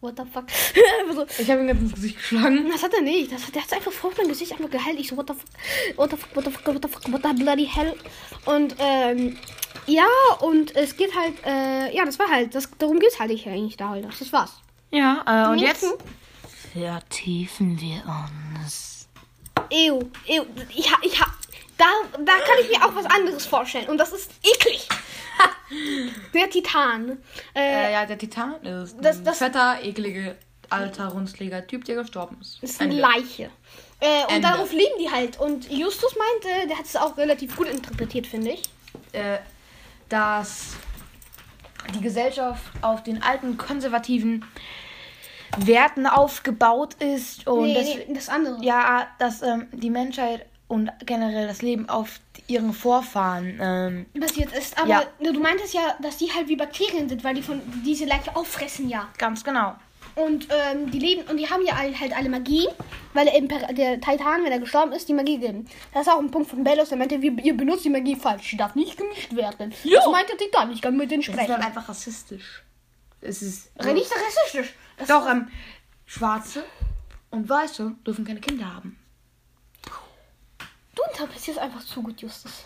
What 0.00 0.16
the 0.16 0.24
fuck? 0.24 0.46
so, 1.14 1.26
Ich 1.38 1.48
habe 1.48 1.60
ihn 1.60 1.68
ganz 1.68 1.80
ins 1.80 1.94
Gesicht 1.94 2.16
geschlagen. 2.16 2.68
Das 2.70 2.82
hat 2.82 2.92
er 2.92 3.02
nicht. 3.02 3.30
Das 3.30 3.46
hat, 3.46 3.54
der 3.54 3.62
hat 3.62 3.72
einfach 3.72 3.92
vor 3.92 4.10
meinem 4.16 4.28
Gesicht 4.28 4.50
einfach 4.50 4.68
geheilt. 4.68 4.98
Ich 4.98 5.08
so, 5.08 5.16
what 5.16 5.28
the 5.28 5.34
fuck, 5.34 5.96
what 5.96 6.10
the 6.10 6.16
fuck, 6.16 6.34
what 6.36 6.44
the 6.44 6.50
fuck, 6.50 6.66
what 6.66 6.82
the 6.82 6.88
fuck, 6.88 7.12
what 7.12 7.22
the 7.22 7.42
bloody 7.42 7.66
hell. 7.66 7.94
Und, 8.44 8.74
ähm, 8.80 9.38
ja, 9.86 10.06
und 10.40 10.74
es 10.74 10.96
geht 10.96 11.14
halt, 11.14 11.34
äh, 11.46 11.94
ja, 11.94 12.04
das 12.04 12.18
war 12.18 12.28
halt, 12.28 12.52
das, 12.54 12.68
darum 12.78 12.98
geht's 12.98 13.20
halt 13.20 13.30
nicht 13.30 13.46
eigentlich 13.46 13.76
da 13.76 13.90
halt. 13.90 14.06
Das 14.06 14.32
war's. 14.32 14.60
Ja, 14.90 15.22
äh, 15.24 15.52
und 15.52 15.58
jetzt 15.58 15.86
vertiefen 16.72 17.80
wir 17.80 18.02
uns. 18.04 19.08
Ew, 19.70 20.00
ew, 20.26 20.44
ich 20.74 20.90
ha, 20.92 20.98
ich 21.02 21.20
ha, 21.20 21.26
da, 21.78 21.86
da 22.18 22.32
kann 22.32 22.58
ich 22.60 22.76
mir 22.76 22.84
auch 22.84 22.94
was 22.94 23.06
anderes 23.06 23.46
vorstellen. 23.46 23.88
Und 23.88 23.98
das 23.98 24.12
ist 24.12 24.30
eklig. 24.42 24.88
Der 26.34 26.50
Titan. 26.50 27.18
Äh, 27.54 27.60
Äh, 27.88 27.92
ja, 27.92 28.06
der 28.06 28.18
Titan 28.18 28.54
ist 28.64 28.96
Das- 29.00 29.18
ein 29.18 29.24
das- 29.24 29.38
fetter, 29.38 29.78
eklige, 29.82 30.36
alter, 30.70 31.08
runzliger 31.08 31.66
Typ, 31.66 31.84
der 31.84 31.96
gestorben 31.96 32.38
ist. 32.40 32.62
ist 32.62 32.80
eine 32.80 32.90
Ende. 32.90 33.02
Leiche. 33.02 33.50
Äh, 34.00 34.24
und 34.24 34.30
Ende. 34.36 34.48
darauf 34.48 34.72
liegen 34.72 34.98
die 35.00 35.10
halt. 35.10 35.38
Und 35.40 35.70
Justus 35.70 36.14
meinte, 36.16 36.68
der 36.68 36.78
hat 36.78 36.86
es 36.86 36.96
auch 36.96 37.16
relativ 37.16 37.56
gut 37.56 37.68
interpretiert, 37.68 38.26
finde 38.26 38.52
ich. 38.52 38.62
äh, 39.12 39.38
dass 40.08 40.74
die 41.94 42.00
Gesellschaft 42.02 42.62
auf 42.82 43.02
den 43.02 43.22
alten 43.22 43.56
konservativen 43.56 44.44
Werten 45.58 46.06
aufgebaut 46.06 46.94
ist 46.94 47.46
und 47.46 47.64
nee, 47.64 47.74
das, 47.74 47.84
nee, 48.08 48.14
das 48.14 48.28
andere. 48.28 48.62
ja, 48.64 49.06
dass 49.18 49.42
ähm, 49.42 49.68
die 49.72 49.90
Menschheit 49.90 50.46
und 50.72 50.90
generell 51.04 51.46
das 51.46 51.60
Leben 51.62 51.88
auf 51.88 52.20
ihren 52.46 52.72
Vorfahren 52.72 53.58
ähm, 53.60 54.06
Basiert 54.18 54.52
ist. 54.52 54.78
Aber 54.78 54.88
Ja. 54.88 55.02
du 55.20 55.38
meintest 55.38 55.74
ja, 55.74 55.94
dass 56.00 56.16
die 56.16 56.30
halt 56.32 56.48
wie 56.48 56.56
Bakterien 56.56 57.08
sind, 57.08 57.22
weil 57.24 57.34
die 57.34 57.42
von 57.42 57.60
diese 57.84 58.06
Leiche 58.06 58.34
auffressen, 58.34 58.88
ja. 58.88 59.08
ganz 59.18 59.44
genau. 59.44 59.74
Und 60.14 60.48
ähm, 60.50 60.90
die 60.90 60.98
leben 60.98 61.22
und 61.30 61.36
die 61.38 61.48
haben 61.48 61.62
ja 61.66 61.74
all- 61.74 61.98
halt 61.98 62.14
alle 62.16 62.28
Magie, 62.28 62.68
weil 63.14 63.24
der, 63.26 63.34
Imper 63.36 63.72
der 63.72 64.00
Titan, 64.00 64.44
wenn 64.44 64.52
er 64.52 64.58
gestorben 64.60 64.92
ist, 64.92 65.08
die 65.08 65.14
Magie 65.14 65.38
gegeben. 65.38 65.66
Das 65.94 66.06
ist 66.06 66.12
auch 66.12 66.18
ein 66.18 66.30
Punkt 66.30 66.50
von 66.50 66.64
Bellos, 66.64 66.88
der 66.90 66.98
meinte, 66.98 67.20
wir, 67.22 67.32
ihr 67.38 67.56
benutzt 67.56 67.84
die 67.84 67.90
Magie 67.90 68.16
falsch. 68.16 68.50
Die 68.50 68.56
darf 68.58 68.74
nicht 68.74 68.96
gemischt 68.98 69.34
werden. 69.34 69.72
Ja. 69.84 70.00
Das 70.00 70.10
meinte 70.10 70.36
Titan, 70.36 70.70
ich 70.72 70.80
kann 70.82 70.96
mit 70.96 71.10
denen 71.10 71.22
Das 71.22 71.28
ist 71.28 71.34
sprechen. 71.34 71.54
halt 71.54 71.64
einfach 71.66 71.88
rassistisch. 71.88 72.62
Es 73.22 73.40
ist. 73.42 73.70
Nicht 73.92 74.10
rassistisch. 74.10 74.74
Das 74.98 75.08
Doch, 75.08 75.26
ähm, 75.30 75.48
Schwarze 76.06 76.64
und 77.30 77.48
Weiße 77.48 77.92
dürfen 78.06 78.24
keine 78.26 78.40
Kinder 78.40 78.74
haben. 78.74 78.98
Du 81.16 81.22
interpretierst 81.22 81.58
einfach 81.58 81.84
zu 81.84 82.02
gut, 82.02 82.20
Justus. 82.20 82.64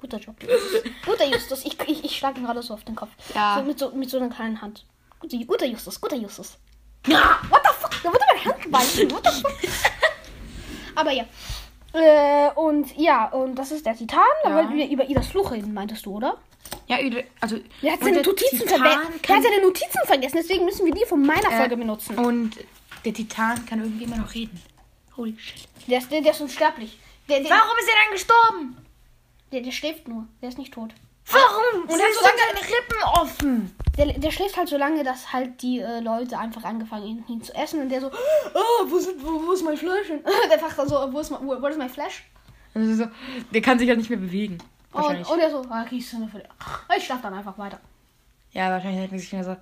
Guter 0.00 0.18
Job. 0.18 0.36
Justus. 0.42 0.82
Guter 1.06 1.24
Justus. 1.26 1.64
Ich, 1.64 1.78
ich, 1.88 2.04
ich 2.04 2.16
schlage 2.18 2.40
ihn 2.40 2.44
gerade 2.46 2.62
so 2.62 2.74
auf 2.74 2.84
den 2.84 2.94
Kopf. 2.94 3.10
Ja. 3.34 3.56
So, 3.58 3.64
mit, 3.64 3.78
so, 3.78 3.90
mit 3.90 4.10
so 4.10 4.18
einer 4.18 4.28
kleinen 4.28 4.60
Hand. 4.60 4.84
Guter, 5.20 5.38
guter 5.38 5.66
Justus, 5.66 6.00
guter 6.00 6.16
Justus. 6.16 6.58
Ja, 7.06 7.38
what 7.48 7.60
the 7.64 7.70
fuck? 7.80 8.02
Da 8.02 8.08
wurde 8.12 8.24
meine 8.34 8.44
Hand 8.44 8.62
gebeißen. 8.62 9.10
What 9.10 9.26
the 9.26 9.40
fuck? 9.40 9.52
Aber 10.94 11.10
ja. 11.12 11.24
Äh, 11.94 12.50
und 12.54 12.94
ja, 12.96 13.26
und 13.28 13.54
das 13.54 13.70
ist 13.70 13.86
der 13.86 13.96
Titan. 13.96 14.20
Da 14.42 14.50
Ja. 14.50 14.56
wollten 14.56 14.74
wir 14.74 14.88
über 14.88 15.08
Idas 15.08 15.28
Fluch 15.28 15.52
reden, 15.52 15.72
meintest 15.72 16.04
du, 16.06 16.16
oder? 16.16 16.38
Ja, 16.86 16.98
also. 17.40 17.58
Der 17.82 17.92
hat 17.92 18.00
seine 18.00 18.22
Notizen. 18.22 18.58
Der 18.66 18.78
kann- 18.78 19.04
hat 19.06 19.42
seine 19.42 19.62
Notizen 19.62 20.00
vergessen, 20.04 20.36
deswegen 20.40 20.64
müssen 20.64 20.84
wir 20.84 20.92
die 20.92 21.04
von 21.06 21.24
meiner 21.24 21.50
äh, 21.50 21.56
Folge 21.56 21.76
benutzen. 21.76 22.18
Und 22.18 22.56
der 23.04 23.14
Titan 23.14 23.64
kann 23.66 23.80
irgendwie 23.80 24.04
immer 24.04 24.16
noch 24.16 24.34
reden. 24.34 24.60
Holy 25.16 25.36
shit. 25.38 25.68
Der 25.86 25.98
ist, 25.98 26.10
der, 26.10 26.20
der 26.20 26.32
ist 26.32 26.40
unsterblich. 26.40 26.98
Der, 27.28 27.40
der, 27.40 27.50
Warum 27.50 27.76
ist 27.78 27.88
er 27.88 27.94
dann 28.04 28.12
gestorben? 28.12 28.76
der, 29.52 29.60
der 29.62 29.70
schläft 29.72 30.08
nur. 30.08 30.26
Der 30.42 30.48
ist 30.48 30.58
nicht 30.58 30.74
tot. 30.74 30.92
Warum? 31.26 31.82
Und 31.82 31.90
dann 31.90 31.98
dann 31.98 32.12
so 32.12 32.20
sind 32.20 32.34
seine 32.38 32.66
Rippen 32.66 33.02
offen. 33.04 33.76
Der, 33.96 34.06
der 34.18 34.30
schläft 34.30 34.56
halt 34.56 34.68
so 34.68 34.76
lange, 34.76 35.04
dass 35.04 35.32
halt 35.32 35.62
die 35.62 35.78
äh, 35.80 36.00
Leute 36.00 36.38
einfach 36.38 36.64
angefangen 36.64 37.06
ihn, 37.06 37.24
ihn 37.28 37.42
zu 37.42 37.54
essen 37.54 37.80
und 37.80 37.88
der 37.88 38.00
so, 38.02 38.10
oh, 38.12 38.84
wo, 38.90 38.98
sind, 38.98 39.24
wo, 39.24 39.46
wo 39.46 39.52
ist 39.52 39.62
mein 39.64 39.76
Fleisch? 39.76 40.08
hin?" 40.08 40.20
der 40.50 40.58
fragt 40.58 40.76
dann 40.78 40.88
so, 40.88 40.96
wo 41.12 41.20
ist, 41.20 41.30
mein- 41.30 41.46
wo, 41.46 41.60
wo 41.62 41.66
ist 41.66 41.78
mein 41.78 41.88
Fleisch? 41.88 42.24
So, 42.74 43.06
der 43.52 43.62
kann 43.62 43.78
sich 43.78 43.88
halt 43.88 43.98
nicht 43.98 44.10
mehr 44.10 44.18
bewegen. 44.18 44.58
Und, 44.92 45.28
und 45.30 45.38
er 45.40 45.50
so, 45.50 45.62
ah, 45.70 45.86
Ich 45.90 46.06
schlaf 47.04 47.22
dann 47.22 47.34
einfach 47.34 47.56
weiter. 47.56 47.80
ja, 48.52 48.68
wahrscheinlich 48.70 49.00
hätten 49.02 49.18
sie 49.18 49.24
sich 49.24 49.32
mehr 49.32 49.44
so. 49.44 49.56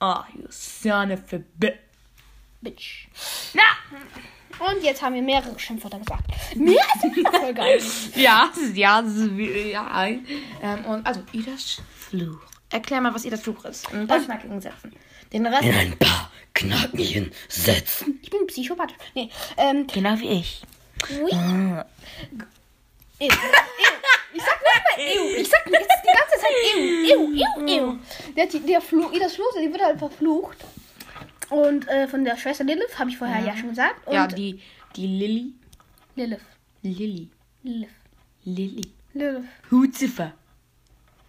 Oh, 0.00 0.22
you 0.34 0.46
son 0.50 1.12
of 1.12 1.20
a 1.32 1.38
bitch. 1.56 1.78
Bitch. 2.62 3.08
Na! 3.52 3.62
Und 4.60 4.82
jetzt 4.82 5.02
haben 5.02 5.14
wir 5.14 5.22
mehrere 5.22 5.58
Schimpfwörter 5.58 5.98
gesagt. 5.98 6.24
Mehr 6.56 6.82
als 6.94 7.04
in 7.04 7.22
der 7.24 7.32
Folge 7.32 7.62
eigentlich. 7.62 8.16
Ja, 8.16 8.48
das 8.54 8.62
ist, 8.62 8.76
ja, 8.76 9.02
das 9.02 9.12
ist, 9.14 9.36
wie- 9.36 9.70
ja. 9.72 10.06
Ähm, 10.06 10.84
und 10.86 11.06
also, 11.06 11.22
Idas 11.32 11.80
Fluch. 11.98 12.40
Erklär 12.70 13.00
mal, 13.00 13.14
was 13.14 13.24
Idas 13.24 13.40
Fluch 13.40 13.64
ist. 13.64 13.90
In 13.92 14.00
ein 14.00 14.06
paar 14.06 14.20
knackigen 14.20 14.60
Sätzen. 14.60 14.92
Den 15.32 15.46
Rest. 15.46 15.62
In 15.64 15.74
ein 15.74 15.98
paar 15.98 16.30
knackigen 16.54 17.32
Sätzen. 17.48 18.18
Ich 18.22 18.30
bin 18.30 18.46
psychopathisch. 18.46 18.96
Nee, 19.14 19.30
ähm, 19.56 19.86
Genau 19.92 20.18
wie 20.18 20.28
ich. 20.40 20.62
ui. 21.20 21.30
Ew. 21.30 21.82
Ew. 23.20 23.28
Ich 24.36 24.42
sag 24.42 24.60
nicht 24.60 24.82
mal 24.84 25.04
ew. 25.04 25.36
Ich 25.40 25.48
sag 25.48 25.66
jetzt 25.70 25.88
die 26.04 26.16
ganze 26.16 26.38
Zeit 26.40 26.50
ew. 26.74 26.80
Ew, 27.06 27.32
ew, 27.32 27.66
ew. 27.68 27.98
Der, 28.36 28.46
der 28.46 28.80
Fluch, 28.80 29.12
das 29.18 29.34
Fluch, 29.34 29.52
die 29.60 29.70
wird 29.70 29.82
halt 29.82 29.98
verflucht. 29.98 30.58
Und 31.54 31.88
äh, 31.88 32.08
von 32.08 32.24
der 32.24 32.36
Schwester 32.36 32.64
Lilith, 32.64 32.98
habe 32.98 33.10
ich 33.10 33.18
vorher 33.18 33.44
ja, 33.44 33.56
schon 33.56 33.70
gesagt. 33.70 34.06
Und 34.06 34.14
Ja, 34.14 34.26
die, 34.26 34.60
die 34.96 35.06
Lilly. 35.06 35.54
Lilith. 36.16 36.40
Lilly. 36.82 37.28
Lilith. 37.62 37.88
Lilly. 38.44 38.92
Lilith. 39.14 39.44
Hutziffer. 39.70 40.32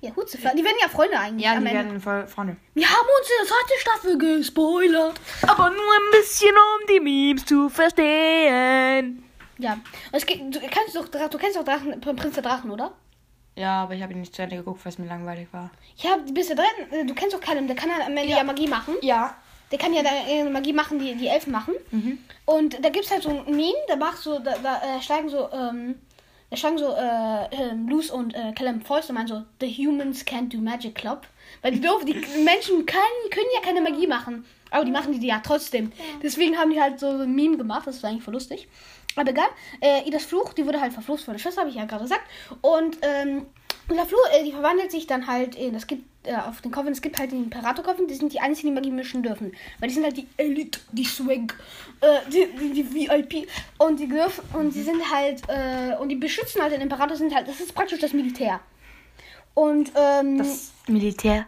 Ja, 0.01 0.15
Hutziffer. 0.15 0.51
Die 0.55 0.63
werden 0.63 0.77
ja 0.81 0.87
Freunde 0.87 1.17
eigentlich 1.17 1.45
Ja, 1.45 1.59
die 1.59 1.65
werden 1.65 1.99
vorne. 1.99 2.57
Wir 2.73 2.89
haben 2.89 3.07
uns 3.19 3.29
in 3.29 3.37
der 3.39 3.47
zweiten 3.47 3.79
Staffel 3.79 4.17
gespoilert. 4.17 5.19
Aber 5.43 5.69
nur 5.69 5.93
ein 5.93 6.11
bisschen, 6.11 6.51
um 6.51 6.87
die 6.87 6.99
Memes 6.99 7.45
zu 7.45 7.69
verstehen. 7.69 9.23
Ja. 9.57 9.73
Und 9.73 9.81
es 10.11 10.25
geht, 10.25 10.41
du 10.53 10.59
kennst 10.59 10.95
doch, 10.95 11.07
du 11.07 11.37
kennst 11.37 11.57
doch 11.57 11.63
Drachen, 11.63 11.99
Prinz 12.01 12.35
der 12.35 12.43
Drachen, 12.43 12.69
oder? 12.71 12.93
Ja, 13.55 13.83
aber 13.83 13.93
ich 13.95 14.03
habe 14.03 14.13
ihn 14.13 14.19
nicht 14.19 14.35
zu 14.35 14.41
Ende 14.41 14.57
geguckt, 14.57 14.83
weil 14.83 14.91
es 14.91 14.99
mir 14.99 15.07
langweilig 15.07 15.47
war. 15.51 15.71
Ja, 15.97 16.17
bist 16.29 16.49
du 16.49 16.55
drin? 16.55 17.07
Du 17.07 17.15
kennst 17.15 17.33
doch 17.33 17.39
keinen, 17.39 17.67
der 17.67 17.75
kann 17.75 17.89
ja 17.89 18.05
Ende 18.05 18.25
ja. 18.25 18.43
Magie 18.43 18.67
machen. 18.67 18.95
Ja. 19.01 19.37
Der 19.71 19.79
kann 19.79 19.93
ja 19.93 20.03
da 20.03 20.09
äh, 20.27 20.43
Magie 20.49 20.73
machen, 20.73 20.99
die 20.99 21.15
die 21.15 21.27
Elfen 21.27 21.51
machen. 21.51 21.73
Und 22.45 22.83
da 22.83 22.89
gibt's 22.89 23.11
halt 23.11 23.23
so 23.23 23.29
ein 23.29 23.45
Meme, 23.45 23.73
da 23.87 23.95
macht 23.95 24.19
so, 24.19 24.39
da, 24.39 24.55
da 24.61 24.97
äh, 24.97 25.01
schlagen 25.01 25.29
so, 25.29 25.49
ähm, 25.51 25.95
da 26.51 26.57
schlagen 26.57 26.77
so 26.77 26.93
äh, 26.93 27.55
ähm, 27.55 27.87
Luce 27.87 28.11
und 28.11 28.35
äh, 28.35 28.53
Callum 28.53 28.81
Fäuste 28.81 29.13
meinen 29.13 29.27
so, 29.27 29.41
the 29.59 29.67
humans 29.67 30.23
can't 30.25 30.49
do 30.49 30.59
magic 30.59 30.95
club. 30.95 31.25
Weil 31.61 31.71
die 31.71 31.81
doof, 31.81 32.05
die 32.05 32.13
Menschen 32.43 32.85
können, 32.85 33.29
können 33.31 33.47
ja 33.55 33.61
keine 33.61 33.81
Magie 33.81 34.07
machen. 34.07 34.45
Aber 34.69 34.85
die 34.85 34.91
machen 34.91 35.19
die 35.19 35.27
ja 35.27 35.41
trotzdem. 35.43 35.91
Deswegen 36.21 36.57
haben 36.57 36.71
die 36.71 36.81
halt 36.81 36.99
so 36.99 37.07
ein 37.07 37.33
Meme 37.33 37.57
gemacht, 37.57 37.87
das 37.87 38.03
war 38.03 38.09
eigentlich 38.09 38.23
voll 38.23 38.33
lustig. 38.33 38.67
Aber 39.15 39.31
egal, 39.31 39.47
äh, 39.81 40.07
Idas 40.07 40.25
Fluch, 40.25 40.53
die 40.53 40.65
wurde 40.65 40.81
halt 40.81 40.93
verflucht 40.93 41.23
von 41.23 41.33
der 41.33 41.39
Schwester, 41.39 41.61
habe 41.61 41.69
ich 41.69 41.77
ja 41.77 41.85
gerade 41.85 42.03
gesagt. 42.03 42.23
Und 42.61 42.97
ähm, 43.01 43.45
der 43.89 44.05
Fluch, 44.05 44.19
äh, 44.33 44.43
die 44.43 44.51
verwandelt 44.51 44.91
sich 44.91 45.07
dann 45.07 45.27
halt 45.27 45.55
in, 45.55 45.73
es 45.75 45.87
gibt 45.87 46.03
äh, 46.27 46.35
auf 46.35 46.61
den 46.61 46.71
Coven, 46.71 46.91
es 46.91 47.01
gibt 47.01 47.17
halt 47.19 47.31
den 47.31 47.43
Imperator-Coven, 47.45 48.07
die 48.07 48.13
sind 48.15 48.33
die 48.33 48.39
einzigen, 48.39 48.69
die 48.69 48.73
Magie 48.73 48.91
mischen 48.91 49.23
dürfen. 49.23 49.51
Weil 49.79 49.89
die 49.89 49.95
sind 49.95 50.03
halt 50.03 50.17
die 50.17 50.27
Elite, 50.37 50.79
die 50.91 51.05
Swag, 51.05 51.55
äh, 52.01 52.29
die, 52.31 52.47
die, 52.59 52.73
die 52.73 52.93
VIP. 52.93 53.47
Und 53.77 53.99
die 53.99 54.07
dürfen, 54.07 54.43
und 54.53 54.73
die 54.73 54.81
sind 54.83 55.01
halt, 55.11 55.41
äh, 55.47 55.95
und 55.99 56.09
die 56.09 56.15
beschützen 56.15 56.61
halt 56.61 56.73
den 56.73 56.81
Imperator, 56.81 57.15
sind 57.17 57.33
halt, 57.33 57.47
das 57.47 57.59
ist 57.59 57.73
praktisch 57.73 57.99
das 57.99 58.13
Militär. 58.13 58.59
Und, 59.53 59.91
ähm, 59.95 60.37
Das 60.37 60.71
Militär, 60.87 61.47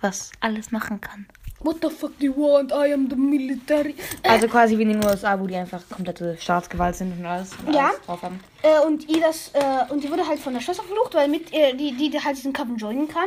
was 0.00 0.30
alles 0.40 0.70
machen 0.70 1.00
kann. 1.00 1.26
what 1.60 1.78
the 1.82 1.90
fuck 1.90 2.16
do 2.20 2.26
you 2.26 2.34
want? 2.36 2.70
I 2.70 2.92
am 2.92 3.08
the 3.10 3.16
military. 3.16 3.96
Also 4.22 4.46
quasi 4.46 4.78
wie 4.78 4.82
in 4.82 4.90
den 4.90 5.04
USA, 5.04 5.38
wo 5.40 5.44
die 5.48 5.56
einfach 5.56 5.82
komplette 5.90 6.36
Staatsgewalt 6.40 6.94
sind 6.94 7.18
und 7.18 7.26
alles, 7.26 7.50
und 7.66 7.74
Ja. 7.74 7.88
alles 7.88 8.00
drauf 8.02 8.22
haben. 8.22 8.38
Äh, 8.62 8.86
und 8.86 9.08
Idas, 9.10 9.50
äh, 9.54 9.92
und 9.92 10.04
die 10.04 10.08
wurde 10.08 10.24
halt 10.24 10.38
von 10.38 10.54
der 10.54 10.60
Schwester 10.60 10.84
verflucht, 10.84 11.14
weil 11.14 11.26
mit 11.28 11.52
äh, 11.52 11.74
die, 11.74 11.96
die, 11.96 12.16
halt 12.22 12.36
diesen 12.36 12.52
Coven 12.52 12.76
joinen 12.76 13.08
kann. 13.08 13.26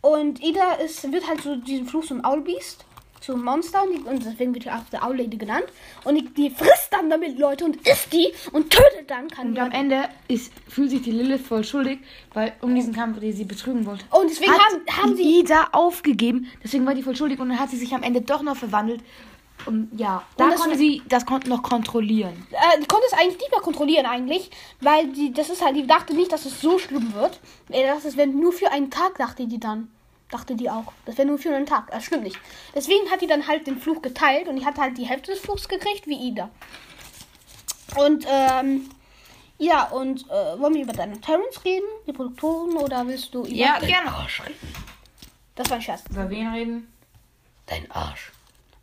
Und 0.00 0.42
Ida 0.42 0.74
ist, 0.74 1.10
wird 1.12 1.26
halt 1.28 1.42
so 1.42 1.56
diesen 1.56 1.86
Fluch 1.86 2.06
zum 2.06 2.24
Owlbeast, 2.24 2.84
zum 3.20 3.44
Monster, 3.44 3.82
und, 3.82 4.24
deswegen 4.24 4.54
wird 4.54 4.66
auch 4.68 4.82
der 4.90 5.04
Owl 5.04 5.18
Lady 5.18 5.36
genannt. 5.36 5.66
Und 6.04 6.14
die, 6.14 6.24
die 6.32 6.50
frisst 6.50 6.90
dann 6.90 7.10
damit 7.10 7.38
Leute 7.38 7.66
und 7.66 7.76
isst 7.86 8.12
die 8.12 8.32
und 8.52 8.70
tötet 8.70 9.10
dann 9.10 9.28
kann 9.28 9.48
Und 9.48 9.58
am 9.58 9.70
Ende 9.72 10.08
ist, 10.28 10.52
fühlt 10.68 10.90
sich 10.90 11.02
die 11.02 11.10
Lilith 11.10 11.46
voll 11.46 11.64
schuldig, 11.64 11.98
weil 12.32 12.54
um 12.62 12.74
diesen 12.74 12.94
Kampf, 12.94 13.20
die 13.20 13.32
sie 13.32 13.44
betrügen 13.44 13.84
wollte. 13.84 14.04
Und 14.10 14.30
deswegen 14.30 14.52
hat 14.52 14.60
haben, 14.60 15.02
haben 15.02 15.16
sie. 15.16 15.40
Ida 15.40 15.68
aufgegeben, 15.72 16.50
deswegen 16.64 16.86
war 16.86 16.94
die 16.94 17.02
voll 17.02 17.16
schuldig 17.16 17.38
und 17.38 17.50
dann 17.50 17.60
hat 17.60 17.70
sie 17.70 17.76
sich 17.76 17.94
am 17.94 18.02
Ende 18.02 18.22
doch 18.22 18.42
noch 18.42 18.56
verwandelt. 18.56 19.02
Und 19.66 19.90
ja, 19.98 20.22
da 20.36 20.44
Und 20.44 20.50
das 20.52 20.60
konnte 20.60 20.74
war- 20.74 20.78
sie 20.78 21.02
das 21.08 21.26
konnte 21.26 21.48
noch 21.48 21.62
kontrollieren. 21.62 22.46
Äh, 22.50 22.80
die 22.80 22.86
konnte 22.86 23.06
es 23.06 23.12
eigentlich 23.12 23.38
nicht 23.38 23.50
mehr 23.50 23.60
kontrollieren 23.60 24.06
eigentlich, 24.06 24.50
weil 24.80 25.08
die, 25.08 25.32
das 25.32 25.50
ist 25.50 25.64
halt, 25.64 25.76
die 25.76 25.86
dachte 25.86 26.14
nicht, 26.14 26.32
dass 26.32 26.44
es 26.46 26.60
so 26.60 26.78
schlimm 26.78 27.12
wird. 27.14 27.40
Äh, 27.70 27.86
das 27.86 28.04
ist, 28.04 28.16
wenn 28.16 28.38
nur 28.38 28.52
für 28.52 28.70
einen 28.70 28.90
Tag, 28.90 29.18
dachte 29.18 29.46
die 29.46 29.60
dann. 29.60 29.90
Dachte 30.30 30.54
die 30.54 30.70
auch. 30.70 30.92
Das 31.06 31.18
wäre 31.18 31.26
nur 31.26 31.38
für 31.38 31.54
einen 31.54 31.66
Tag. 31.66 31.90
Das 31.90 32.04
stimmt 32.04 32.22
nicht. 32.22 32.38
Deswegen 32.74 33.10
hat 33.10 33.20
die 33.20 33.26
dann 33.26 33.46
halt 33.48 33.66
den 33.66 33.78
Fluch 33.80 34.00
geteilt 34.00 34.46
und 34.48 34.56
die 34.56 34.64
hat 34.64 34.78
halt 34.78 34.96
die 34.96 35.04
Hälfte 35.04 35.32
des 35.32 35.40
Fluchs 35.40 35.66
gekriegt, 35.68 36.06
wie 36.06 36.14
Ida. 36.28 36.48
Und, 37.96 38.24
ähm, 38.30 38.88
ja, 39.58 39.88
und 39.88 40.24
äh, 40.30 40.58
wollen 40.60 40.74
wir 40.74 40.82
über 40.84 40.92
deine 40.92 41.20
Terrence 41.20 41.64
reden, 41.64 41.84
die 42.06 42.12
Produktoren, 42.12 42.76
oder 42.76 43.06
willst 43.08 43.34
du 43.34 43.40
über. 43.40 43.54
gerne. 43.88 44.06
Das 45.56 45.68
war 45.68 45.76
ein 45.76 45.82
Scherz. 45.82 46.04
Über 46.08 46.30
wen 46.30 46.46
reden? 46.48 46.92
Dein 47.66 47.90
Arsch. 47.90 48.30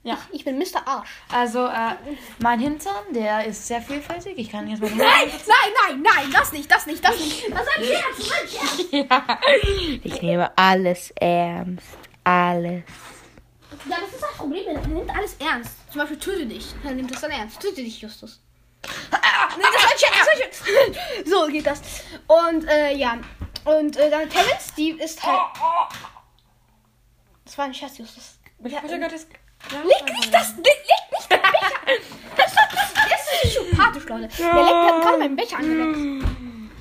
Ja. 0.08 0.18
Ich 0.32 0.46
bin 0.46 0.58
Mr. 0.58 0.88
Arsch. 0.88 1.10
Also, 1.30 1.66
äh, 1.66 1.96
mein 2.40 2.62
Hintern, 2.62 3.12
der 3.14 3.46
ist 3.46 3.68
sehr 3.68 3.82
vielfältig. 3.82 4.38
Ich 4.38 4.50
kann 4.50 4.66
jetzt 4.70 4.82
mal 4.82 4.90
Nein, 4.92 5.30
nein, 5.30 5.74
nein, 5.84 6.02
nein, 6.02 6.32
das 6.32 6.54
nicht, 6.54 6.72
das 6.72 6.86
nicht, 6.86 7.04
das 7.04 7.20
nicht. 7.20 7.52
Das 7.52 7.62
ist 7.62 7.78
ein 7.78 7.84
Scherz, 7.84 8.18
das 8.18 8.80
ist 8.80 8.94
ein 8.94 9.08
Scherz. 9.10 10.00
Ich 10.04 10.22
nehme 10.22 10.58
alles 10.58 11.12
ernst. 11.12 11.98
Alles. 12.24 12.84
Ja, 13.90 13.98
das 14.00 14.14
ist 14.14 14.24
das 14.24 14.38
Problem. 14.38 14.66
Er 14.66 14.88
nimmt 14.88 15.14
alles 15.14 15.36
ernst. 15.40 15.72
Zum 15.92 16.00
Beispiel 16.00 16.20
töte 16.20 16.46
dich. 16.46 16.74
Er 16.86 16.92
nimmt 16.94 17.12
das 17.12 17.20
dann 17.20 17.32
ernst. 17.32 17.60
Töte 17.60 17.84
dich, 17.84 18.00
Justus. 18.00 18.42
Ah, 19.12 19.50
nee, 19.58 19.64
das 19.74 19.84
war 19.84 19.92
ein 19.92 19.98
Scherz, 20.00 20.14
das 20.16 20.28
war 20.28 20.38
Scherz. 20.38 21.30
So 21.30 21.48
geht 21.48 21.68
das. 21.68 21.82
Und, 22.28 22.64
äh, 22.70 22.96
ja. 22.96 23.18
Und 23.66 23.98
äh, 23.98 24.10
deine 24.10 24.30
Terrence, 24.30 24.74
die 24.78 24.92
ist 24.92 25.22
halt. 25.22 25.42
Das 27.44 27.58
war 27.58 27.66
ein 27.66 27.74
Scherz, 27.74 27.98
Justus. 27.98 28.40
Ja, 28.64 28.82
leg 29.72 30.14
nicht 30.20 30.34
das. 30.34 30.56
Leg 30.56 30.66
nicht 31.12 31.32
den 31.32 31.42
Becher. 31.42 32.02
Das 32.36 32.52
ist, 32.54 33.52
psychopathisch, 33.52 34.08
Leute. 34.08 34.28
Der 34.38 34.54
leckt 34.54 34.70
hat 34.70 35.02
gerade 35.02 35.18
meinen 35.18 35.36
Becher 35.36 35.58
angeleckt. 35.58 36.28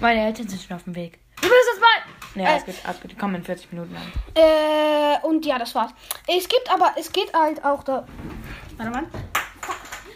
Meine 0.00 0.26
Eltern 0.26 0.49
sind 0.49 0.62
schon 0.62 0.76
auf 0.76 0.85
dem 0.85 0.95
Weg. 0.95 1.18
Du 1.37 1.49
bist 1.49 1.54
das 1.73 1.80
mal. 1.80 2.16
Nee, 2.35 2.47
alles 2.47 2.64
gut, 2.64 2.75
alles 2.85 3.00
gut. 3.00 3.11
Die 3.11 3.16
kommen 3.16 3.35
in 3.37 3.45
40 3.45 3.73
Minuten 3.73 3.97
an. 3.97 4.12
Äh, 4.35 5.26
und 5.26 5.47
ja, 5.47 5.59
das 5.59 5.75
war's. 5.75 5.90
Es 6.26 6.49
gibt 6.49 6.71
aber, 6.71 6.92
es 6.99 7.11
geht 7.11 7.33
halt 7.33 7.64
auch 7.64 7.83
da. 7.83 8.06
Warte 8.76 8.92
mal. 8.92 9.04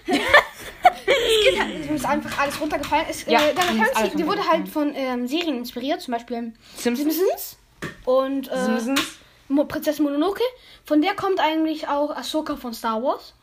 es 0.06 1.44
geht 1.44 1.60
halt, 1.60 1.74
es 1.84 1.90
ist 1.90 2.04
einfach 2.04 2.38
alles 2.38 2.60
runtergefallen. 2.60 3.06
Es, 3.08 3.24
Ja, 3.24 3.40
äh, 3.40 3.54
alles 3.94 4.12
die, 4.14 4.26
wurde 4.26 4.46
halt 4.46 4.68
von 4.68 4.94
ähm, 4.94 5.26
Serien 5.26 5.56
inspiriert, 5.58 6.02
zum 6.02 6.12
Beispiel 6.12 6.52
Simpsons. 6.76 7.16
Simpsons. 7.16 7.58
Und, 8.04 8.50
äh, 8.50 8.64
Simpsons. 8.64 9.18
Mo 9.50 9.64
Prinzessin 9.64 10.04
Mononoke. 10.04 10.44
Von 10.84 11.02
der 11.02 11.14
kommt 11.14 11.40
eigentlich 11.40 11.88
auch 11.88 12.10
Ahsoka 12.10 12.56
von 12.56 12.72
Star 12.72 13.02
Wars. 13.02 13.34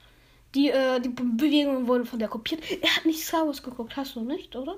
Die, 0.55 0.69
äh, 0.69 1.01
die 1.01 1.09
Be 1.09 1.23
Bewegungen 1.23 1.87
wurden 1.87 2.05
von 2.05 2.17
der 2.17 2.29
kopiert. 2.29 2.61
Er 2.81 2.95
hat 2.95 3.05
nicht 3.05 3.23
Star 3.23 3.45
Wars 3.45 3.61
geguckt, 3.61 3.95
hast 3.97 4.15
du 4.15 4.21
nicht, 4.21 4.55
oder? 4.55 4.77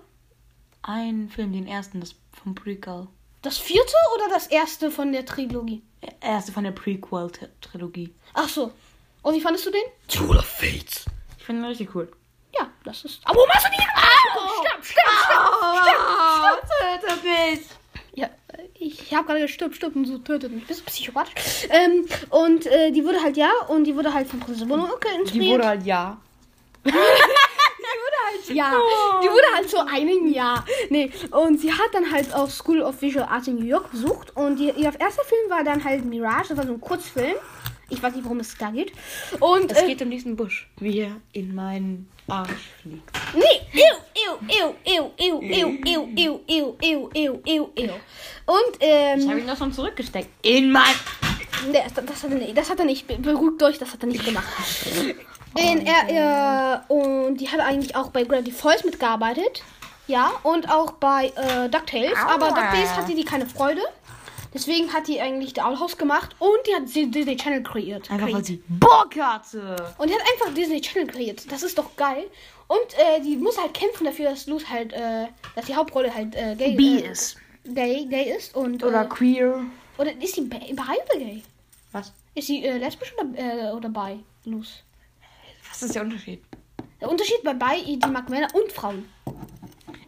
Ein 0.81 1.29
Film, 1.29 1.53
den 1.53 1.67
ersten, 1.67 2.00
das 2.00 2.15
vom 2.31 2.55
Prequel. 2.55 3.07
Das 3.43 3.57
vierte 3.57 3.93
oder 4.15 4.27
das 4.33 4.48
erste 4.48 4.89
von 4.91 5.12
der 5.12 5.25
Trilogie? 5.25 5.83
Der 6.01 6.15
erste 6.21 6.51
von 6.51 6.63
der 6.63 6.71
Prequel-Trilogie. 6.71 8.13
Ach 8.33 8.50
so. 8.50 8.71
Und 9.21 9.36
wie 9.36 9.41
fandest 9.41 9.65
du 9.67 9.71
den? 9.71 9.83
Duel 10.13 10.39
of 10.39 10.45
Fates. 10.45 11.05
Ich 11.38 11.43
finde 11.43 11.62
ihn 11.62 11.65
richtig 11.65 11.93
cool. 11.93 12.12
Ja, 12.57 12.69
das 12.83 13.05
ist. 13.05 13.21
Aber 13.24 13.38
warum 13.38 13.50
hast 13.51 13.65
du 13.65 13.71
die? 13.77 13.88
Ah! 13.93 14.09
Stopp, 14.33 14.86
stopp, 14.86 14.86
stopp, 14.86 15.45
stopp, 15.83 16.65
stopp. 16.65 17.09
töte 17.09 17.27
mich! 17.27 17.59
Ja, 17.59 17.75
äh, 17.75 17.78
ich 19.03 19.13
habe 19.13 19.27
gerade 19.27 19.41
gestirbt, 19.41 19.75
stirbt 19.75 19.95
und 19.95 20.05
so 20.05 20.17
tötet 20.17 20.51
mich. 20.51 20.65
Bist 20.65 20.81
du 20.81 20.85
psychopathisch? 20.85 21.67
Ähm, 21.69 22.05
und 22.29 22.65
äh, 22.65 22.91
die 22.91 23.03
wurde 23.03 23.21
halt 23.21 23.37
ja, 23.37 23.49
und 23.67 23.83
die 23.85 23.95
wurde 23.95 24.13
halt 24.13 24.27
von 24.27 24.39
Prinzessin 24.39 24.67
Mononoke 24.67 25.07
inspiriert. 25.19 25.33
Die 25.33 25.49
wurde 25.57 25.67
halt 25.67 25.85
ja. 25.85 26.19
Ja, 28.53 28.73
die 29.21 29.27
wurde 29.27 29.45
halt 29.55 29.69
so 29.69 29.77
einem 29.79 30.31
Jahr. 30.31 30.65
Nee, 30.89 31.11
und 31.31 31.59
sie 31.59 31.71
hat 31.71 31.93
dann 31.93 32.11
halt 32.11 32.33
auch 32.33 32.49
School 32.49 32.81
of 32.81 33.01
Visual 33.01 33.27
Arts 33.27 33.47
in 33.47 33.55
New 33.57 33.65
York 33.65 33.91
besucht. 33.91 34.35
Und 34.35 34.57
die, 34.57 34.69
ihr 34.69 34.91
erster 34.99 35.23
Film 35.23 35.49
war 35.49 35.63
dann 35.63 35.83
halt 35.83 36.05
Mirage, 36.05 36.49
das 36.49 36.57
war 36.57 36.65
so 36.65 36.73
ein 36.73 36.81
Kurzfilm. 36.81 37.35
Ich 37.89 38.01
weiß 38.01 38.15
nicht, 38.15 38.23
worum 38.23 38.39
es 38.39 38.55
da 38.57 38.69
geht. 38.71 38.91
Und 39.39 39.71
Es 39.71 39.81
äh, 39.81 39.87
geht 39.87 40.01
um 40.01 40.11
diesen 40.11 40.35
Busch, 40.35 40.69
wie 40.77 40.99
er 40.99 41.11
in 41.33 41.53
meinen 41.55 42.09
Arsch 42.27 42.69
fliegt. 42.81 43.09
Nee, 43.33 43.81
ew, 43.81 43.97
ew, 44.19 44.38
ew, 44.47 44.73
ew, 44.85 45.11
ew, 45.17 45.41
ew, 45.85 46.07
ew, 46.17 46.39
ew, 46.47 46.75
ew, 46.81 47.09
ew, 47.13 47.41
ew, 47.45 47.69
ew. 47.75 47.93
Und, 48.45 48.75
Ich 48.79 48.88
ähm, 48.88 49.29
habe 49.29 49.39
ihn 49.39 49.47
doch 49.47 49.57
schon 49.57 49.71
zurückgesteckt. 49.73 50.29
In 50.45 50.71
mein. 50.71 50.95
nee, 51.71 51.81
das, 51.83 51.93
das, 52.05 52.23
hat 52.23 52.31
er 52.31 52.38
nicht, 52.38 52.57
das 52.57 52.69
hat 52.69 52.79
er 52.79 52.85
nicht, 52.85 53.07
be- 53.07 53.17
beruhigt 53.17 53.61
euch, 53.63 53.77
das 53.77 53.93
hat 53.93 54.01
er 54.03 54.07
nicht 54.07 54.25
gemacht. 54.25 54.45
In, 55.57 55.85
er, 55.85 56.09
er, 56.09 56.85
und 56.89 57.38
die 57.38 57.49
hat 57.49 57.59
eigentlich 57.59 57.95
auch 57.95 58.09
bei 58.11 58.23
Gravity 58.23 58.51
Falls 58.51 58.83
mitgearbeitet. 58.83 59.63
Ja, 60.07 60.31
und 60.43 60.69
auch 60.71 60.93
bei 60.93 61.27
äh, 61.35 61.69
DuckTales. 61.69 62.17
Aber. 62.17 62.47
DuckTales 62.47 62.95
hatte 62.95 63.13
die 63.13 63.23
keine 63.23 63.45
Freude. 63.45 63.81
Deswegen 64.53 64.91
hat 64.91 65.07
die 65.07 65.21
eigentlich 65.21 65.53
The 65.55 65.61
Owl 65.61 65.79
House 65.79 65.97
gemacht 65.97 66.35
und 66.39 66.57
die 66.67 66.73
hat 66.75 66.93
die 66.93 67.09
Disney 67.09 67.35
Channel 67.35 67.61
kreiert. 67.61 68.09
Einfach 68.09 68.31
weil 68.33 68.43
sie 68.43 68.63
Bock 68.67 69.15
hatte. 69.19 69.75
Und 69.97 70.09
die 70.09 70.13
hat 70.15 70.21
einfach 70.33 70.53
Disney 70.53 70.81
Channel 70.81 71.07
kreiert. 71.07 71.51
Das 71.51 71.61
ist 71.63 71.77
doch 71.77 71.95
geil. 71.95 72.25
Und 72.67 72.93
äh, 72.97 73.21
die 73.21 73.35
muss 73.37 73.59
halt 73.59 73.73
kämpfen 73.73 74.05
dafür, 74.05 74.31
dass 74.31 74.47
Luce 74.47 74.69
halt, 74.69 74.93
äh, 74.93 75.27
dass 75.55 75.65
die 75.65 75.75
Hauptrolle 75.75 76.13
halt 76.13 76.35
äh, 76.35 76.55
gay, 76.55 76.75
Bi 76.75 76.99
äh, 77.01 77.11
ist. 77.11 77.37
Gay, 77.65 78.05
gay 78.05 78.35
ist. 78.35 78.55
Und, 78.55 78.83
Oder 78.83 79.03
äh, 79.03 79.07
queer. 79.07 79.61
oder 79.97 80.11
ist 80.21 80.35
sie 80.35 80.41
bi 80.41 80.57
oder 80.73 81.19
gay? 81.19 81.43
Was? 81.91 82.13
Ist 82.35 82.47
sie 82.47 82.63
äh, 82.63 82.77
lesbisch 82.77 83.13
oder, 83.17 83.75
oder 83.75 83.89
bi? 83.89 84.23
Luce. 84.45 84.83
Was 85.69 85.83
ist 85.83 85.95
der 85.95 86.03
Unterschied? 86.03 86.41
Der 87.01 87.09
Unterschied 87.09 87.43
bei 87.43 87.53
bi, 87.53 87.97
die 87.97 88.09
mag 88.09 88.29
Männer 88.29 88.47
und 88.53 88.71
Frauen. 88.71 89.09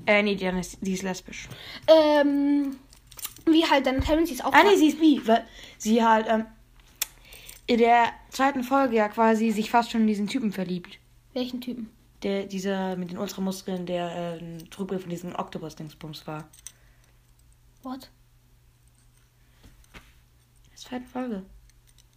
Äh, 0.05 0.23
nee, 0.23 0.35
die 0.35 0.45
ist, 0.45 0.77
die 0.81 0.93
ist 0.93 1.03
lesbisch. 1.03 1.47
Ähm, 1.87 2.77
wie 3.45 3.65
halt 3.65 3.85
dann 3.85 4.01
Terrence 4.01 4.31
ist 4.31 4.43
auch. 4.43 4.53
Ah, 4.53 4.63
nee, 4.63 4.75
sie 4.75 4.87
ist 4.89 4.99
bi, 4.99 5.21
weil 5.25 5.45
sie 5.77 6.03
halt 6.03 6.27
ähm, 6.29 6.45
in 7.67 7.77
der 7.77 8.11
zweiten 8.29 8.63
Folge 8.63 8.95
ja 8.95 9.07
quasi 9.09 9.51
sich 9.51 9.69
fast 9.71 9.91
schon 9.91 10.01
in 10.01 10.07
diesen 10.07 10.27
Typen 10.27 10.51
verliebt. 10.51 10.99
Welchen 11.33 11.61
Typen? 11.61 11.89
Der, 12.23 12.45
dieser 12.45 12.95
mit 12.97 13.09
den 13.11 13.17
Ultramuskeln, 13.17 13.85
der 13.85 14.11
äh, 14.11 14.37
ein 14.39 14.69
Trugbild 14.69 15.01
von 15.01 15.09
diesem 15.09 15.33
Octopus-Dingsbums 15.35 16.27
war. 16.27 16.47
What? 17.83 18.09
In 20.65 20.69
der 20.71 20.77
zweiten 20.77 21.05
Folge. 21.07 21.43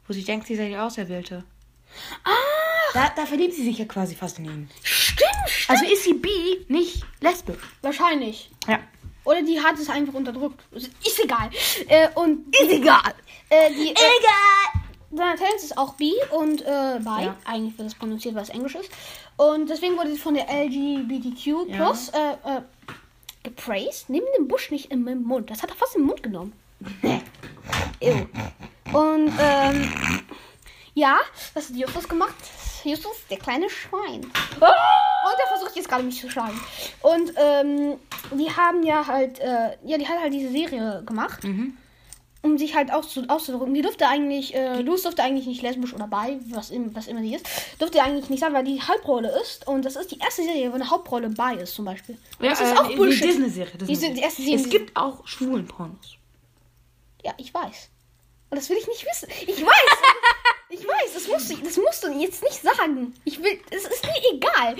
Wo 0.06 0.12
sie 0.12 0.24
denkt, 0.24 0.46
sie 0.46 0.56
sei 0.56 0.68
die 0.68 0.76
Auserwählte. 0.76 1.44
Ah, 2.24 2.30
Da, 2.92 3.10
da 3.16 3.24
verliebt 3.24 3.54
sie 3.54 3.64
sich 3.64 3.78
ja 3.78 3.86
quasi 3.86 4.14
fast 4.14 4.38
in 4.38 4.44
ihn. 4.44 4.70
stimmt, 4.82 5.20
stimmt. 5.46 5.70
Also 5.70 5.84
ist 5.86 6.04
sie 6.04 6.14
bi, 6.14 6.64
nicht 6.68 7.02
lesbisch. 7.20 7.56
Wahrscheinlich. 7.80 8.50
Ja. 8.68 8.80
Oder 9.24 9.42
die 9.42 9.60
hat 9.60 9.78
es 9.78 9.88
einfach 9.88 10.14
unterdrückt. 10.14 10.60
Ist 10.72 10.90
ist 11.04 11.20
egal. 11.22 11.50
Äh, 11.88 12.08
und 12.14 12.54
Ist 12.54 12.70
egal. 12.70 13.14
äh, 13.48 13.70
die. 13.70 13.88
Äh, 13.88 13.92
Egal. 13.92 15.36
Terrence 15.36 15.62
ist 15.64 15.78
auch 15.78 15.94
bi 15.94 16.12
und 16.32 16.60
äh, 16.62 16.98
bi. 16.98 17.24
Ja. 17.24 17.36
Eigentlich 17.44 17.78
wird 17.78 17.88
es 17.88 17.94
prononciert, 17.94 18.34
weil 18.34 18.42
es 18.42 18.48
Englisch 18.48 18.74
ist. 18.74 18.90
Und 19.36 19.70
deswegen 19.70 19.96
wurde 19.96 20.10
sie 20.12 20.18
von 20.18 20.34
der 20.34 20.46
LGBTQ 20.48 21.46
Ja. 21.68 21.76
plus 21.76 22.08
äh, 22.08 22.32
äh, 22.32 22.62
gepraised. 23.44 24.10
Nimm 24.10 24.24
den 24.36 24.48
Busch 24.48 24.70
nicht 24.70 24.90
im, 24.90 25.06
im 25.06 25.22
Mund. 25.22 25.50
Das 25.50 25.62
hat 25.62 25.70
er 25.70 25.76
fast 25.76 25.94
im 25.96 26.02
Mund 26.02 26.22
genommen. 26.22 26.52
Ew. 28.00 28.26
Und 28.92 29.32
ähm, 29.40 29.90
ja, 30.94 31.18
das 31.54 31.68
hat 31.68 31.76
Justus 31.76 32.08
gemacht. 32.08 32.34
Justus, 32.84 33.16
der 33.30 33.38
kleine 33.38 33.68
Schwein. 33.70 34.20
Und 34.20 34.62
er 35.40 35.46
versucht 35.48 35.74
jetzt 35.76 35.88
gerade 35.88 36.02
mich 36.04 36.20
zu 36.20 36.30
schlagen. 36.30 36.60
Und 37.02 37.32
ähm, 37.36 37.98
die 38.32 38.50
haben 38.50 38.82
ja 38.82 39.06
halt, 39.06 39.38
äh, 39.40 39.76
ja, 39.84 39.98
die 39.98 40.06
hat 40.06 40.20
halt 40.20 40.32
diese 40.32 40.50
Serie 40.50 41.02
gemacht, 41.06 41.44
um 42.42 42.58
sich 42.58 42.74
halt 42.74 42.92
auszu 42.92 43.24
auszudrücken. 43.28 43.72
Die 43.72 43.80
durfte 43.82 44.06
eigentlich, 44.06 44.54
äh, 44.54 44.80
Luz 44.82 45.02
durfte 45.02 45.22
eigentlich 45.22 45.46
nicht 45.46 45.62
lesbisch 45.62 45.94
oder 45.94 46.06
bi, 46.06 46.38
was, 46.50 46.70
im, 46.70 46.94
was 46.94 47.06
immer 47.06 47.20
sie 47.22 47.34
ist, 47.34 47.46
durfte 47.78 48.02
eigentlich 48.02 48.28
nicht 48.28 48.40
sein, 48.40 48.52
weil 48.52 48.64
die 48.64 48.82
Hauptrolle 48.82 49.28
ist. 49.40 49.66
Und 49.66 49.84
das 49.86 49.96
ist 49.96 50.10
die 50.10 50.18
erste 50.18 50.42
Serie, 50.44 50.70
wo 50.70 50.74
eine 50.74 50.90
Hauptrolle 50.90 51.30
bi 51.30 51.54
ist, 51.60 51.74
zum 51.74 51.86
Beispiel. 51.86 52.18
Und 52.38 52.46
das 52.46 52.60
ist 52.60 52.78
auch 52.78 52.86
die 52.88 52.96
Bullshit. 52.96 53.24
Disney-Serie. 53.28 53.78
Die, 53.78 53.96
sind- 53.96 54.14
die 54.16 54.20
erste 54.20 54.42
Serie. 54.42 54.56
Es 54.58 54.68
gibt 54.68 54.94
auch 54.96 55.26
schwulen 55.26 55.66
Pornos. 55.66 56.16
Ja, 57.24 57.32
ich 57.38 57.54
weiß. 57.54 57.88
Und 58.50 58.58
das 58.58 58.68
will 58.68 58.76
ich 58.76 58.86
nicht 58.86 59.06
wissen. 59.06 59.28
Ich 59.46 59.64
weiß. 59.64 59.74
ich 60.74 60.86
weiß, 60.86 61.14
das 61.14 61.28
musst, 61.28 61.50
du, 61.50 61.56
das 61.56 61.76
musst 61.76 62.04
du 62.04 62.08
jetzt 62.12 62.42
nicht 62.42 62.62
sagen. 62.62 63.14
Ich 63.24 63.42
will, 63.42 63.58
es 63.70 63.84
ist 63.86 64.04
mir 64.04 64.36
egal. 64.36 64.76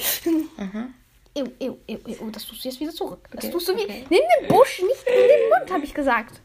Ew, 1.37 1.47
ew, 1.61 1.77
ew, 1.89 1.99
ew, 2.07 2.31
das 2.31 2.45
tust 2.47 2.65
du 2.65 2.69
jetzt 2.69 2.79
wieder 2.81 2.93
zurück. 2.93 3.29
Das 3.33 3.45
Okay, 3.45 3.53
tust 3.53 3.69
du 3.69 3.77
wie. 3.77 3.83
okay. 3.85 4.05
Nimm 4.09 4.21
den 4.41 4.49
Busch 4.49 4.81
nicht 4.83 5.05
in 5.07 5.29
den 5.29 5.49
Mund, 5.51 5.71
habe 5.73 5.85
ich 5.85 5.93
gesagt. 5.95 6.41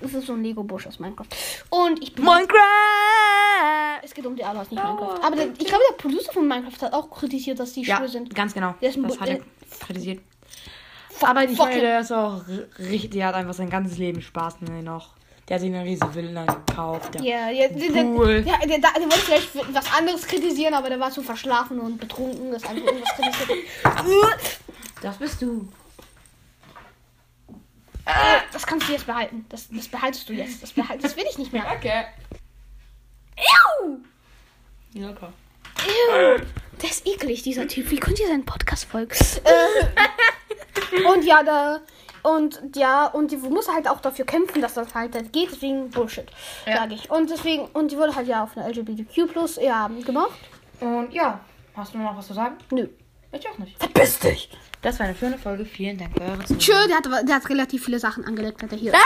Das 0.00 0.12
ist 0.14 0.26
so 0.26 0.34
ein 0.34 0.42
Lego-Busch 0.44 0.86
aus 0.86 0.98
Minecraft. 1.00 1.26
Und 1.70 2.00
ich 2.02 2.14
bin. 2.14 2.24
Minecraft! 2.24 4.00
Es 4.02 4.14
geht 4.14 4.24
um 4.26 4.36
die 4.36 4.44
Alos, 4.44 4.70
nicht 4.70 4.82
Minecraft. 4.82 5.20
Aber 5.24 5.34
der, 5.36 5.46
ich 5.58 5.66
glaube, 5.66 5.82
der 5.90 5.96
Producer 5.96 6.32
von 6.32 6.46
Minecraft 6.46 6.82
hat 6.82 6.92
auch 6.92 7.10
kritisiert, 7.10 7.58
dass 7.58 7.72
die 7.72 7.82
Ja, 7.82 7.96
schwul 7.96 8.08
sind. 8.08 8.34
ganz 8.34 8.54
genau. 8.54 8.74
Das 8.80 8.96
Bu- 8.96 9.18
hat 9.18 9.28
er 9.28 9.36
äh, 9.36 9.40
kritisiert. 9.80 10.20
Aber 11.20 11.40
fucking- 11.40 11.56
Folge, 11.56 11.80
der 11.80 12.00
ist 12.00 12.12
auch 12.12 12.42
richtig, 12.78 13.10
der 13.10 13.26
hat 13.26 13.34
einfach 13.34 13.54
sein 13.54 13.70
ganzes 13.70 13.98
Leben 13.98 14.22
Spaß 14.22 14.60
nur 14.60 14.82
noch. 14.82 15.14
Der 15.48 15.54
hat 15.54 15.62
sich 15.62 15.72
eine 15.72 15.84
riesige 15.84 16.14
Villa 16.14 16.44
gekauft. 16.44 17.14
Ja, 17.22 17.48
ja, 17.48 17.68
der, 17.68 17.90
der, 17.90 18.02
Pool. 18.02 18.42
der, 18.42 18.58
der, 18.58 18.78
der, 18.78 19.02
wollte 19.02 19.18
vielleicht 19.18 19.74
was 19.74 19.92
anderes 19.92 20.26
kritisieren, 20.26 20.74
aber 20.74 20.90
der 20.90 21.00
war 21.00 21.10
zu 21.10 21.22
verschlafen 21.22 21.80
und 21.80 21.98
betrunken, 21.98 22.52
dass 22.52 22.64
einfach 22.64 22.84
irgendwas 22.84 23.14
kritisiert. 23.14 23.58
Das 25.00 25.16
bist 25.16 25.40
du. 25.40 25.68
Äh, 28.04 28.40
Das 28.52 28.66
kannst 28.66 28.88
du 28.88 28.92
jetzt 28.92 29.06
behalten. 29.06 29.46
Das, 29.48 29.68
das 29.70 29.86
behaltest 29.86 30.28
du 30.28 30.32
jetzt. 30.32 30.60
Das, 30.60 30.72
behalt, 30.72 31.04
das 31.04 31.16
will 31.16 31.24
ich 31.30 31.38
nicht 31.38 31.52
mehr. 31.52 31.64
Okay. 31.76 32.04
Ew! 33.36 33.98
Locker. 34.94 35.32
Ew! 35.86 36.42
Der 36.82 36.90
ist 36.90 37.06
eklig, 37.06 37.42
dieser 37.42 37.68
Typ. 37.68 37.90
Wie 37.90 38.00
könnt 38.00 38.18
ihr 38.18 38.26
seinen 38.26 38.44
Podcast 38.44 38.84
folgen? 38.84 39.14
Äh, 40.90 41.04
und 41.04 41.24
ja, 41.24 41.42
da. 41.42 41.80
Und 42.36 42.60
ja, 42.76 43.06
und 43.06 43.30
die 43.30 43.36
muss 43.36 43.72
halt 43.72 43.88
auch 43.88 44.00
dafür 44.00 44.24
kämpfen, 44.26 44.60
dass 44.60 44.74
das 44.74 44.94
halt 44.94 45.12
geht. 45.32 45.50
Deswegen 45.52 45.90
Bullshit, 45.90 46.26
Ja. 46.66 46.78
sage 46.78 46.94
ich. 46.94 47.10
Und 47.10 47.30
deswegen, 47.30 47.66
und 47.66 47.90
die 47.90 47.96
wurde 47.96 48.14
halt 48.14 48.26
ja 48.28 48.42
auf 48.44 48.56
eine 48.56 48.68
LGBTQ 48.68 49.32
plus 49.32 49.56
ja, 49.56 49.88
gemacht. 50.04 50.38
Und 50.80 51.12
ja, 51.12 51.40
hast 51.74 51.94
du 51.94 51.98
noch 51.98 52.16
was 52.16 52.26
zu 52.26 52.34
sagen? 52.34 52.56
Nö. 52.70 52.88
Ich 53.32 53.46
auch 53.48 53.58
nicht. 53.58 53.78
Verpiss 53.78 54.18
dich! 54.20 54.50
Das 54.80 54.98
war 54.98 55.06
eine 55.06 55.14
schöne 55.14 55.36
Folge. 55.36 55.64
Vielen 55.64 55.98
Dank 55.98 56.12
für 56.14 56.22
eure 56.22 56.38
Zuhörung. 56.44 56.58
Tschö, 56.58 56.72
der 56.88 56.96
hat, 56.96 57.28
der 57.28 57.34
hat 57.34 57.48
relativ 57.50 57.84
viele 57.84 57.98
Sachen 57.98 58.24
angelegt, 58.24 58.62
hat 58.62 58.72
er 58.72 58.78
hier. 58.78 58.94
Ah! 58.94 58.98